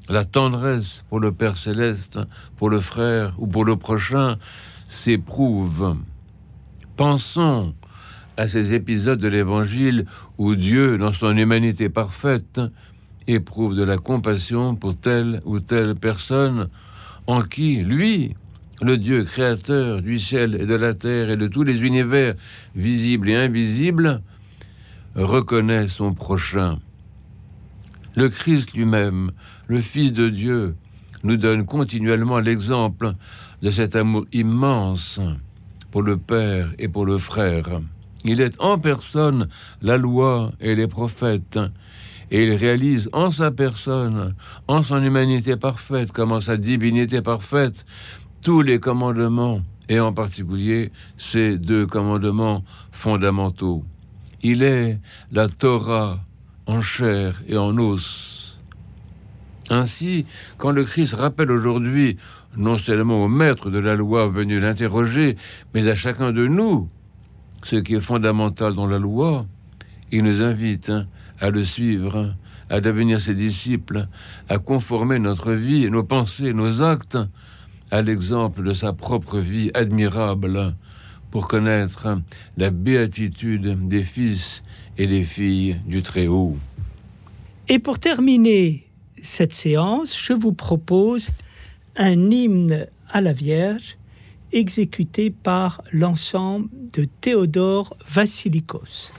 la 0.08 0.24
tendresse 0.24 1.04
pour 1.08 1.20
le 1.20 1.32
Père 1.32 1.56
céleste, 1.56 2.18
pour 2.56 2.70
le 2.70 2.80
frère 2.80 3.34
ou 3.38 3.46
pour 3.46 3.64
le 3.64 3.76
prochain 3.76 4.36
s'éprouve. 4.88 5.96
Pensons 6.96 7.74
à 8.36 8.48
ces 8.48 8.74
épisodes 8.74 9.18
de 9.18 9.28
l'Évangile 9.28 10.06
où 10.38 10.54
Dieu, 10.54 10.98
dans 10.98 11.12
son 11.12 11.36
humanité 11.36 11.88
parfaite, 11.88 12.60
éprouve 13.26 13.74
de 13.74 13.82
la 13.82 13.98
compassion 13.98 14.76
pour 14.76 14.94
telle 14.94 15.40
ou 15.44 15.60
telle 15.60 15.94
personne 15.94 16.68
en 17.26 17.42
qui, 17.42 17.82
lui, 17.82 18.36
le 18.82 18.98
Dieu 18.98 19.24
créateur 19.24 20.02
du 20.02 20.18
ciel 20.18 20.54
et 20.60 20.66
de 20.66 20.74
la 20.74 20.94
terre 20.94 21.30
et 21.30 21.36
de 21.36 21.48
tous 21.48 21.62
les 21.62 21.82
univers 21.82 22.34
visibles 22.74 23.30
et 23.30 23.36
invisibles, 23.36 24.22
reconnaît 25.14 25.88
son 25.88 26.12
prochain. 26.12 26.78
Le 28.14 28.28
Christ 28.28 28.74
lui-même 28.74 29.32
le 29.66 29.80
Fils 29.80 30.12
de 30.12 30.28
Dieu, 30.28 30.76
nous 31.22 31.36
donne 31.36 31.64
continuellement 31.64 32.38
l'exemple 32.38 33.14
de 33.62 33.70
cet 33.70 33.96
amour 33.96 34.24
immense 34.32 35.20
pour 35.90 36.02
le 36.02 36.16
Père 36.16 36.72
et 36.78 36.88
pour 36.88 37.06
le 37.06 37.18
frère. 37.18 37.80
Il 38.24 38.40
est 38.40 38.60
en 38.60 38.78
personne 38.78 39.48
la 39.82 39.96
loi 39.96 40.52
et 40.60 40.74
les 40.74 40.88
prophètes, 40.88 41.58
et 42.30 42.44
il 42.44 42.54
réalise 42.54 43.08
en 43.12 43.30
sa 43.30 43.50
personne, 43.50 44.34
en 44.66 44.82
son 44.82 45.02
humanité 45.02 45.56
parfaite 45.56 46.12
comme 46.12 46.32
en 46.32 46.40
sa 46.40 46.56
divinité 46.56 47.22
parfaite, 47.22 47.86
tous 48.42 48.62
les 48.62 48.80
commandements, 48.80 49.60
et 49.88 50.00
en 50.00 50.12
particulier 50.12 50.90
ces 51.16 51.58
deux 51.58 51.86
commandements 51.86 52.64
fondamentaux. 52.90 53.84
Il 54.42 54.62
est 54.62 55.00
la 55.32 55.48
Torah 55.48 56.18
en 56.66 56.80
chair 56.80 57.40
et 57.46 57.56
en 57.56 57.76
os. 57.78 58.35
Ainsi, 59.70 60.26
quand 60.58 60.70
le 60.70 60.84
Christ 60.84 61.14
rappelle 61.14 61.50
aujourd'hui, 61.50 62.16
non 62.56 62.78
seulement 62.78 63.24
au 63.24 63.28
maître 63.28 63.70
de 63.70 63.78
la 63.78 63.96
loi 63.96 64.28
venu 64.28 64.60
l'interroger, 64.60 65.36
mais 65.74 65.88
à 65.88 65.94
chacun 65.94 66.32
de 66.32 66.46
nous, 66.46 66.88
ce 67.62 67.76
qui 67.76 67.94
est 67.94 68.00
fondamental 68.00 68.74
dans 68.74 68.86
la 68.86 68.98
loi, 68.98 69.46
il 70.12 70.22
nous 70.22 70.40
invite 70.42 70.90
hein, 70.90 71.06
à 71.40 71.50
le 71.50 71.64
suivre, 71.64 72.34
à 72.70 72.80
devenir 72.80 73.20
ses 73.20 73.34
disciples, 73.34 74.08
à 74.48 74.58
conformer 74.58 75.18
notre 75.18 75.52
vie, 75.52 75.90
nos 75.90 76.04
pensées, 76.04 76.52
nos 76.52 76.82
actes 76.82 77.18
à 77.90 78.02
l'exemple 78.02 78.62
de 78.62 78.72
sa 78.72 78.92
propre 78.92 79.38
vie 79.38 79.70
admirable 79.74 80.74
pour 81.30 81.48
connaître 81.48 82.08
la 82.56 82.70
béatitude 82.70 83.88
des 83.88 84.02
fils 84.02 84.62
et 84.96 85.06
des 85.06 85.22
filles 85.22 85.80
du 85.86 86.02
Très-Haut. 86.02 86.56
Et 87.68 87.78
pour 87.78 87.98
terminer 87.98 88.85
cette 89.26 89.52
séance, 89.52 90.16
je 90.18 90.32
vous 90.32 90.52
propose 90.52 91.30
un 91.96 92.30
hymne 92.30 92.86
à 93.10 93.20
la 93.20 93.32
Vierge 93.32 93.98
exécuté 94.52 95.30
par 95.30 95.82
l'ensemble 95.92 96.68
de 96.92 97.06
Théodore 97.20 97.96
Vassilikos. 98.06 99.10